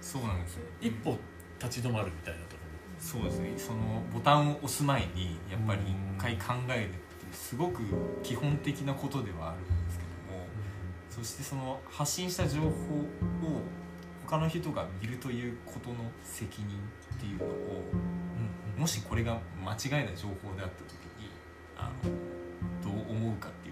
[0.03, 0.63] そうなんですよ。
[0.81, 1.17] 一歩
[1.59, 2.63] 立ち止まるみたいなとこ
[2.99, 3.53] そうですね。
[3.57, 6.99] そのボタンを押す前にやっぱり一回考えるって
[7.31, 7.81] すごく
[8.21, 10.45] 基本的なことではあるんですけども
[11.09, 12.71] そしてその発信した情報を
[14.25, 16.67] 他の人が見るということの責任
[17.15, 17.49] っていうのを
[18.77, 21.29] もしこれが間違いな情報であった時に
[21.77, 22.09] あの
[22.83, 23.62] どう思うかって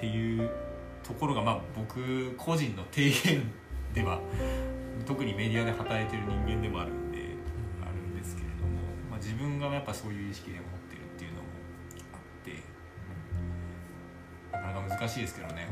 [0.00, 0.48] っていう
[1.02, 3.52] ところがまあ僕個人の提言
[3.92, 4.18] では
[5.04, 7.18] 特にメディアで働いてる人間でもあるんで、
[7.82, 8.70] あるんですけれども、
[9.10, 11.48] まあ、自分がやっぱそういう意識で持ってるっていうのも
[12.14, 12.62] あって、
[14.52, 15.68] なかなか難しいですけどね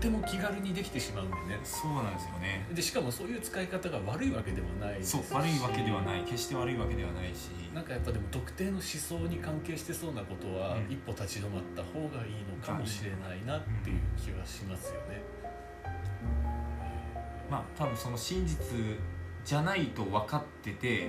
[0.00, 1.60] っても気軽にできてしまうんでね。
[1.62, 2.66] そうなんですよね。
[2.72, 6.22] でしかもそういう使い方が悪いわけではないそう悪いわけではない。
[6.22, 7.50] 決して悪いわけではないし。
[7.74, 10.90] なんかやっぱでも特定の思想に関係してそうなことは、うん。
[10.90, 15.22] 一歩立ち止まった方がいいのかもしれないなっていう気はしますよね。
[17.50, 18.56] まあ多分その真実
[19.44, 21.08] じゃないと分かってて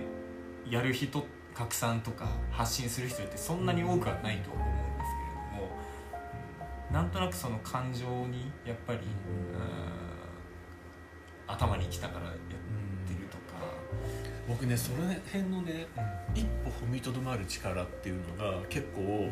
[0.69, 4.70] やる人拡散とか発信する人ってそんなに多くはないと思う
[6.91, 9.05] なんとなくその感情にやっぱり、うん。
[11.47, 12.53] 頭にきたからやって
[13.13, 13.59] るとか、
[14.47, 15.85] 僕ねその辺のね
[16.33, 19.29] 一歩踏みとどまる力っていうのが結構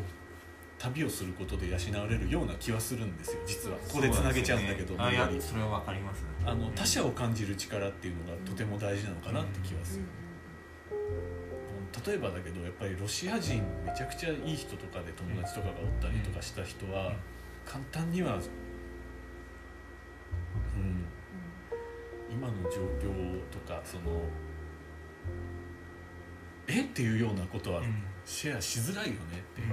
[0.78, 3.76] 旅をすることで養われるような気はするんですよ実は。
[3.76, 5.14] ここでつなげちゃうんだけどね。
[5.14, 5.36] やり。
[5.36, 6.22] やそれは分かります。
[6.44, 10.04] あの他者を感じる力っていうのがとても大事なのかなって気はする、
[12.06, 17.12] 例えばだけどやっぱりロシア人めちゃくちゃいい人とかで友達とかがおったりとかした人は
[17.70, 18.42] 簡単には、うん、
[22.28, 24.26] 今の状況とかその
[26.66, 26.80] え？
[26.82, 27.80] っていうようなことは
[28.24, 29.68] シェアしづらいよねっていう、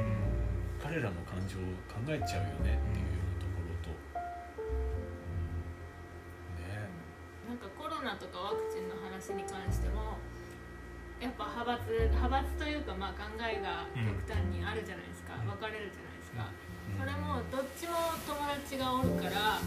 [0.78, 4.62] 彼らの感情を考えちゃうよねっていうようなところと、う
[6.54, 6.86] ん、ね。
[7.50, 10.22] なんかコロナとかワクチンの話に関しても
[11.20, 11.82] やっぱ派閥
[12.14, 16.46] 派閥というかまあ考えが極端にあるじゃないですか、分かれるじゃないですか、
[17.00, 17.94] それもどっちも
[18.26, 19.60] 友達がおるから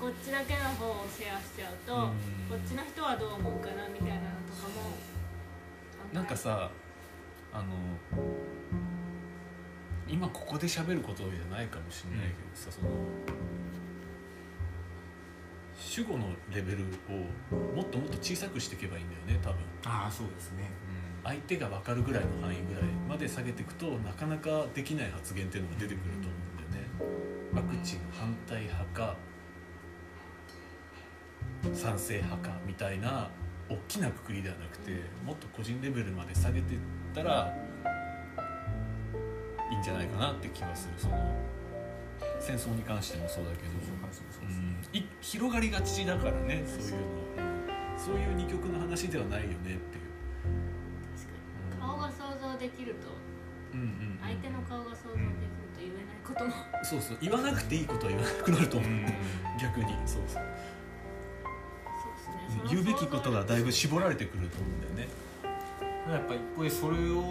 [0.00, 4.90] こっちだけの方をシェアしちゃうと、こっちの人はどう思うかなみたいなのとかも
[6.12, 6.70] なんかさ
[7.52, 7.64] あの
[10.08, 12.88] 今ここで喋ることじゃないかもしれないけどさ、その
[15.78, 19.58] 主語のレベルをもっともっと小さくしていけばいいんだよね多分。
[19.84, 20.70] ああそうですね、
[21.24, 26.28] うん、相手が分かるぐらいの範囲ぐらいまで下げていくとなかなかできない発言っていうのが出てくると
[27.54, 29.16] ワクチン反対派か
[31.72, 33.30] 賛成派かみたいな
[33.68, 34.92] 大きなくくりではなくて
[35.24, 36.80] もっと個人レベルまで下げていっ
[37.14, 37.54] たら
[39.70, 40.94] いいんじゃないかなって気はする。
[40.98, 41.34] その
[42.38, 43.68] 戦争に関してもそうだけど、
[44.42, 44.76] うん、
[45.20, 47.40] 広がりがちだからねそういうの、う
[47.96, 49.78] ん、そういう二極の話ではないよねっていう。
[51.16, 51.32] 確か
[51.74, 51.80] に。
[51.80, 53.08] 顔が想像できると、
[53.72, 55.43] うんうん、相手の顔が想像できる
[56.24, 56.52] ことも。
[56.82, 57.18] そうそう。
[57.20, 58.90] 言わなくていいことは言わなくなると思う、
[59.60, 59.86] 逆に。
[60.06, 60.42] そうそう。
[62.68, 65.24] 言うべきことがだいぶ絞られてくると思うんだよね。
[66.08, 67.22] やっぱ一方でそれを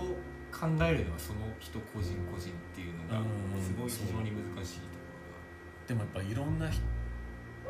[0.52, 3.22] 考えるのはその人個人個人っていうのが
[3.62, 6.70] すごい非常に難しいところがでもやっぱいろんな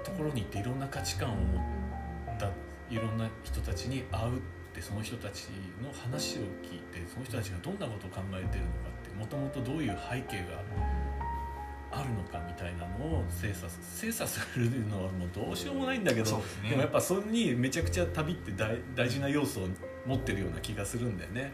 [0.04, 2.50] ところに行っていろんな価値観を持った
[2.90, 4.40] いろんな人たちに会うっ
[4.74, 5.48] てその人たち
[5.82, 10.62] の話を聞いてその人たちがどんなことを考えてるのかってもともとどういう背景が
[11.96, 19.68] あるのかみたいなのを精査精査するのはもうどうしようもないんだけどで、ね,、もやっぱそれにめちゃくちゃ旅って大大事な要素を
[20.06, 21.54] 持ってるような気がするんだよね。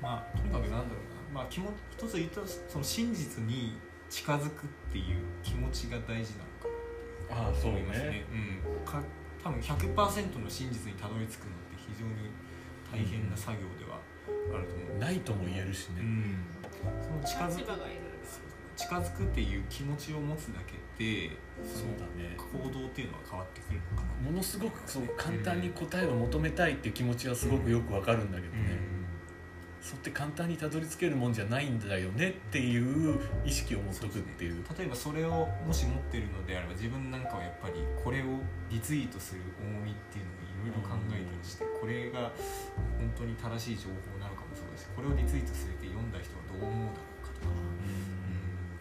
[0.00, 3.76] まあ、とにかくなんだろうな、まあ、気も一つ言ったその真実に
[4.08, 5.04] 近づくっていう
[5.42, 8.24] 気持ちが大事なのかなと思いますね。
[8.30, 9.02] うん、か
[9.42, 12.30] 多分100%の真実にたどり着くのって非常に
[12.90, 13.98] 大変な作業では
[14.54, 16.36] あると思う、うん、ないとも言えるしね、うん、
[17.02, 18.07] その近づく
[18.78, 21.30] 近づくっていう気持ちを持つだけで
[21.64, 22.36] そうだね。
[22.36, 24.30] 行動っていうのは変わってくるのかな。
[24.30, 28.78] ものすごくそう簡単に答えを求めたいっていう気持ちはすごくよくわかるんだけどね、
[29.80, 38.24] うん、そうって簡単にたどり着けるもんじゃないんだよねっていう意識を持っとくっていう、ね、例えばそれをもし持ってるのであれば自分なんかはやっぱりこれを
[38.70, 42.30] リツイートする重みっていうのをいろいろ考えたりして、これが
[42.98, 47.07] 本当に正しい情報なのかもそうだしこれをリツイートするって読んだ人はどう思うだろう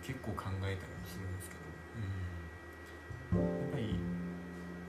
[0.07, 1.67] 結構考えたりもするんですけど、
[3.35, 3.99] うん、やっぱり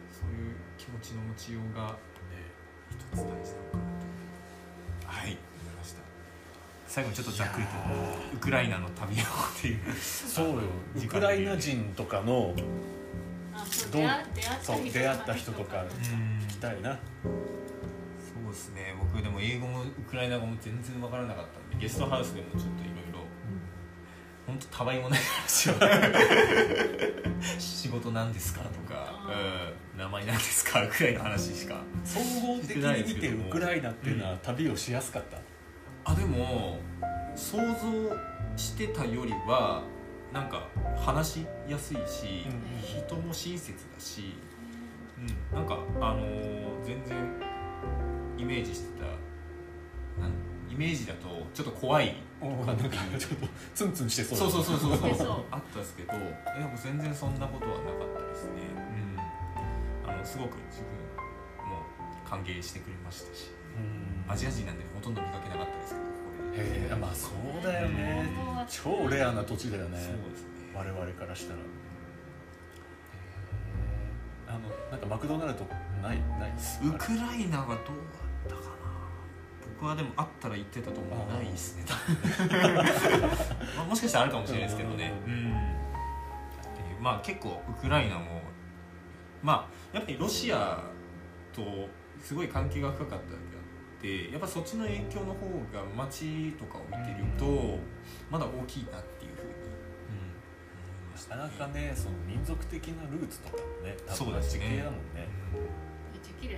[0.07, 1.99] そういう気持ちの持ちようが
[2.31, 2.47] ね
[2.95, 3.99] 一つ大事なのかな
[5.03, 5.35] とはい。
[5.35, 6.03] 思いました。
[6.87, 7.73] 最後にちょっとざっくりと
[8.35, 9.93] ウクライナの旅をっていう。
[9.99, 10.63] そうよ。
[10.97, 12.55] ウクライナ人とかの
[13.91, 14.03] どう
[14.63, 16.93] そう出会った人とか聞きたいな。
[16.95, 18.95] そうですね。
[18.99, 22.98] 僕でも英語もウクライナ語も全然分からなかったんでゲストハウスでもちょっと
[24.49, 25.75] 本当たわいもない話を。
[27.59, 29.15] 仕事なんですかとか、
[29.95, 35.39] うん、名前なんですかくらいの話しか総合的に見てウクライナっていうのは旅をしやすかった、
[36.11, 36.79] あでも
[37.37, 38.17] 想像
[38.57, 39.85] してたよりは
[40.33, 44.35] なんか話しやすいし、うん、人も親切だし、
[45.53, 47.17] うん、なんかあのー、全然
[48.39, 49.07] イメージしてた
[50.71, 54.51] イメージだとちょっっと怖いかっていうちょっとツンツンしてそう。
[54.51, 55.45] そうそうそうそうそう。
[55.51, 56.25] あったんですけどでも
[56.83, 58.51] 全然そんなことはなかったですね、
[60.05, 60.89] うん、あのすごく自分
[61.69, 61.83] も
[62.29, 63.51] 歓迎してくれましたし、
[64.29, 66.11] アジア人なんでほとんど見かけなかったですけどこ
[66.57, 66.63] れ。
[66.63, 68.31] へえまあそうだよね。
[68.69, 69.99] 超レアな土地だよね。
[69.99, 71.61] そうですね我々からしたら。
[74.49, 74.61] あの
[74.91, 75.67] なんかマクドナルド
[76.03, 77.97] ないないウクライナはどう
[79.81, 81.85] 僕はでもあったら言ってたと思うないですね
[83.77, 85.13] まあ、もしかしたらあるかもしれないですけどね。
[85.25, 85.53] うん。
[87.01, 88.43] まあ結構ウクライナも
[89.41, 90.83] まあやっぱりロシア
[91.53, 91.89] と
[92.21, 93.39] すごい関係が深かっただけあ
[93.99, 97.79] ってやっぱそっちの影響の方が街とかを見てると
[98.31, 99.49] まだ大きいなっていうふうに
[101.29, 104.85] なかなかねその民族的なルーツとかもねそうですね、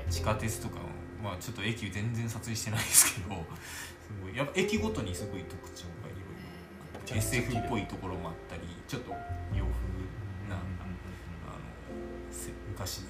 [0.09, 4.37] 地下鉄とかもまあちょっと駅全然撮影してないですけどすごい。
[4.37, 6.13] やっぱ駅ごとにすごい特徴がい。
[6.13, 6.35] ろい
[7.11, 9.65] ろ SF っぽいところもあったりちょっと洋風
[10.49, 10.65] な、あの
[12.71, 13.07] 昔の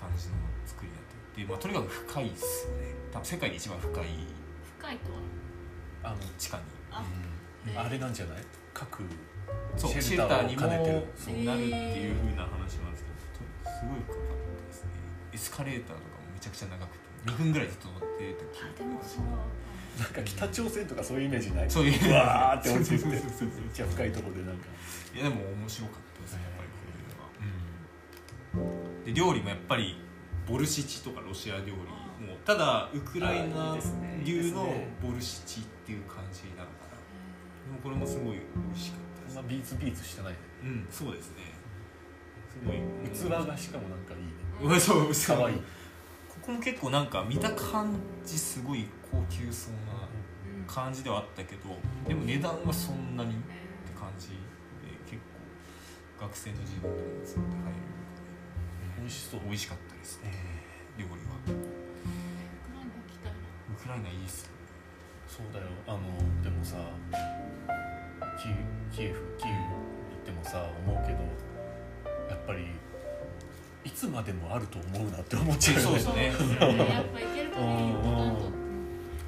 [0.00, 0.34] 感感じの
[0.66, 2.94] 作りになってるで、まあ、とにかく深いっすよね。
[3.12, 4.04] 多分世界で一番深い
[4.80, 5.12] 深いと
[6.02, 6.10] は？
[6.10, 6.62] あの地下に。
[6.90, 7.78] あうん。
[7.78, 8.42] あれなんじゃない？
[8.74, 9.04] 各
[9.76, 11.06] そうシシェルターにも兼ねてる。
[11.14, 14.90] そうなるっていうふうな話なんですけどとすごい深かったですね。
[15.32, 19.24] エスカレーターとかもめちゃくちゃ長くて2分ぐらいずっと乗ってた記あ憶でもそう
[20.00, 21.70] なんか北朝鮮とかそういうイメージない？
[21.70, 23.20] そういううわーって落ちてってめっ
[23.74, 24.66] ちゃ深いところでなんか。
[25.14, 26.78] いやでも面白かったですねやっぱりこ
[28.54, 29.98] ういうのは、で料理もやっぱり
[30.48, 33.76] ボルシチとかロシア料理もただウクライナ
[34.24, 36.96] 流のボルシチっていう感じなのかな。
[37.66, 38.40] でもこれもすごい美
[38.72, 40.38] 味しかったですそんなビーツビーツしてないね。
[40.62, 41.52] うんそうですね。
[42.48, 42.76] すごい。
[43.12, 44.32] 器がしかもなんかいいね。
[44.62, 44.80] うん。
[44.80, 45.56] そうそうかわいい
[46.40, 50.08] ここも結構なんか見た感じすごい高級そうな
[50.58, 51.76] うん感じではあったけど
[52.06, 53.42] でも値段はそんなにって
[53.98, 54.34] 感じで
[55.06, 55.22] 結
[56.18, 57.82] 構学生の自分でもそれで入れる
[59.00, 60.32] 美味しそう美味しかったですね
[60.98, 61.18] 料理は。
[61.46, 63.38] ウクライナ行きたいな
[63.72, 64.50] ウクライナいいっす
[65.28, 65.66] そうだよ。
[65.86, 66.76] あのでもさ
[68.40, 68.56] キー
[68.92, 69.58] キエフキーウ行
[70.22, 71.18] ってもさ思うけど
[72.28, 72.66] やっぱり
[73.84, 75.98] いつまでもあると思うなって思っちゃうよね。
[76.00, 76.26] そうですね。
[76.26, 78.50] やっぱ行ける限り行かんと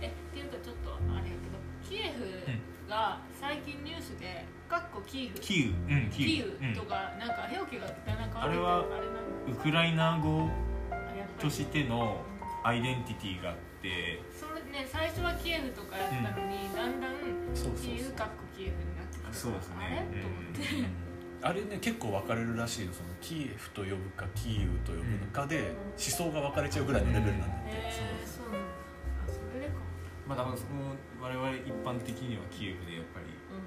[0.01, 5.75] えっていうかちょっとあれやけどキエフが最近ニュースで「かっこキーフ」キーウ。
[5.89, 6.73] うんキーうん。
[6.73, 8.99] ウとかなんか表記がだんだん変わってあれはあれなの
[9.49, 10.49] ウクライナ語
[11.41, 12.21] としての
[12.65, 14.21] アイデンティティがあって。
[14.39, 17.01] それね最初はキエフとかやったのに、だん。
[17.01, 17.13] だん
[17.55, 19.75] そうそうそうキーウかっこキエフになってくるそうですね。
[19.81, 20.63] あれ、と思って、
[21.43, 22.93] あれね結構分かれるらしいよ。
[22.93, 28.69] そのキエフと呼ぶかキーウと呼ぶのかで思想が分かれちゃうぐらいのレベルなんだって、えー、そうなんだ。
[29.27, 29.73] あそれでか。
[30.29, 33.67] まあだからその我々一般的にはキエフでやっぱりうん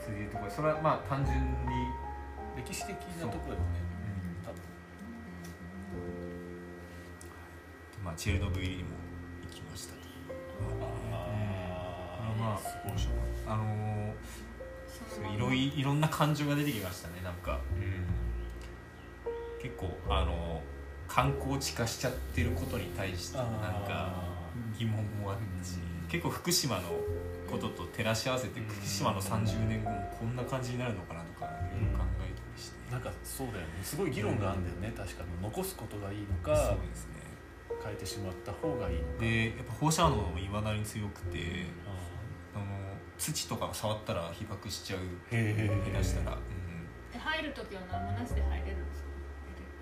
[0.00, 1.44] そういうところそれはまあ単純に
[2.56, 3.76] 歴史的なところだよね
[4.42, 4.56] 多分。
[8.04, 8.88] まあチェルノブイリにも
[9.44, 9.94] 行きました。
[11.12, 11.16] あ
[12.40, 12.92] まあすごい。
[13.46, 14.41] あのー
[15.34, 17.60] いろいいろんな感情が出てきましたねなんか、
[19.60, 20.62] 結構あの
[21.08, 23.46] 観光地化しちゃってることに対してなん
[23.86, 24.14] か
[24.78, 25.78] 疑問もあったし。
[26.12, 26.90] 結構福島の
[27.50, 28.66] ことと照らし合わせてうん。
[28.66, 31.48] 福島の30年後もこんな感じになるのかなとかい
[31.80, 33.66] ろいろ考えたりして、なんかそうだよね。
[33.82, 35.42] すごい議論があるんだよね、確かに。
[35.42, 37.22] 残すことがいいのそうかですね。
[37.82, 39.20] 変えてしまった方がいいのか。
[39.20, 41.64] でやっぱ放射能もいまだに強くて
[42.54, 42.66] ああの
[43.18, 45.00] 土とかを触ったら被爆しちゃう。
[45.30, 46.40] 下手したら、うん。
[47.14, 49.02] え入る時は何もなしで入れるんです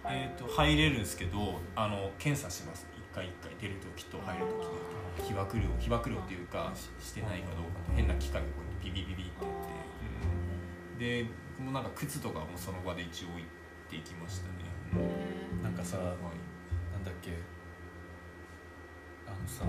[0.03, 0.11] か？
[0.13, 2.87] えー、と入れるんですけどあの検査します。
[2.97, 9.55] 一回一回出る時と入る時で被爆量被爆量っていうかししてないかどうか変な機械をこうやってビビビビってやっ
[10.99, 13.45] て、で僕もなんか靴とかもその場で一応置い
[13.91, 14.53] ていきましたね、
[14.95, 15.63] うん。
[15.63, 16.07] なんかさはい。
[16.07, 17.33] なんだっけ？
[19.27, 19.65] あのさ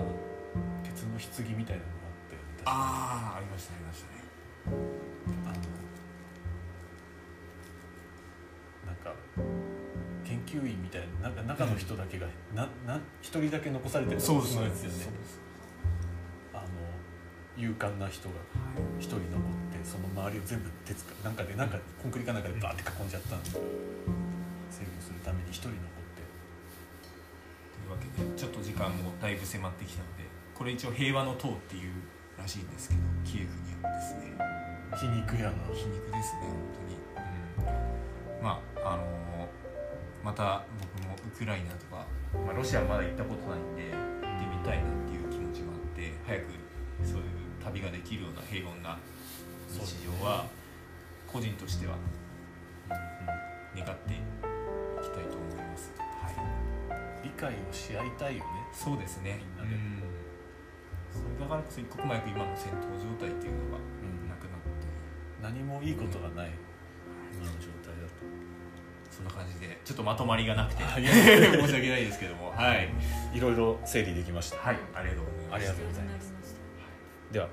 [0.84, 2.01] 鉄の棺みたいなのが
[2.64, 4.22] あああありましたありましたね。
[5.44, 5.54] あの
[8.86, 9.14] なんか
[10.24, 14.70] 研究員みたいななんか中の人だけがなな一人だけ残されてるそうですよね。
[16.54, 16.64] あの
[17.56, 18.34] 勇敢な人が
[18.98, 19.28] 一人残っ
[19.72, 23.62] てその周りを全部鉄かなんかでなんかコンクリかなんかでバーって囲んじゃったんで制御
[25.00, 25.78] するために一人残っ
[26.14, 26.22] て。
[27.74, 31.92] というわけでちょっと時間もだいぶ迫ってきたのでこれ一応平和の塔っていう
[32.42, 34.34] らしいんですけどキエフにはですね。
[34.98, 35.56] 皮肉やな。
[35.72, 36.98] 皮肉ですね本当に、
[38.36, 39.48] うん、まああの
[40.24, 40.64] また
[40.98, 46.44] 僕もウクライナとか、まあ、ロシアはまだ行ったことないんで行ってみたいなっていう気持ちもあって早く
[47.06, 47.24] そういう
[47.62, 48.98] 旅ができるような平穏な
[49.70, 50.46] 日常は
[51.26, 51.94] 個人としては
[53.74, 54.16] 願ってい
[55.02, 55.92] きたいと思います。
[55.98, 56.34] はい。
[57.24, 58.50] 理解をし合いたいよね。
[58.74, 59.40] そうですね。
[59.56, 59.74] みんなで。
[59.74, 60.11] うん
[61.12, 63.78] それだから一刻も早く今の戦闘状態っていうのが
[64.28, 64.88] なくなって、
[65.42, 66.50] 何もいいことがない、
[67.36, 68.42] 今の状態だと。
[69.10, 72.50] そんな感じでちょっとまとまりがなくて 申し訳ないですけども。
[72.50, 72.88] はい、
[73.34, 73.40] い。
[73.40, 75.54] ろいろ整理できました、はい、ありがとうございます。
[75.54, 76.34] ありがとうございます。
[77.30, 77.48] では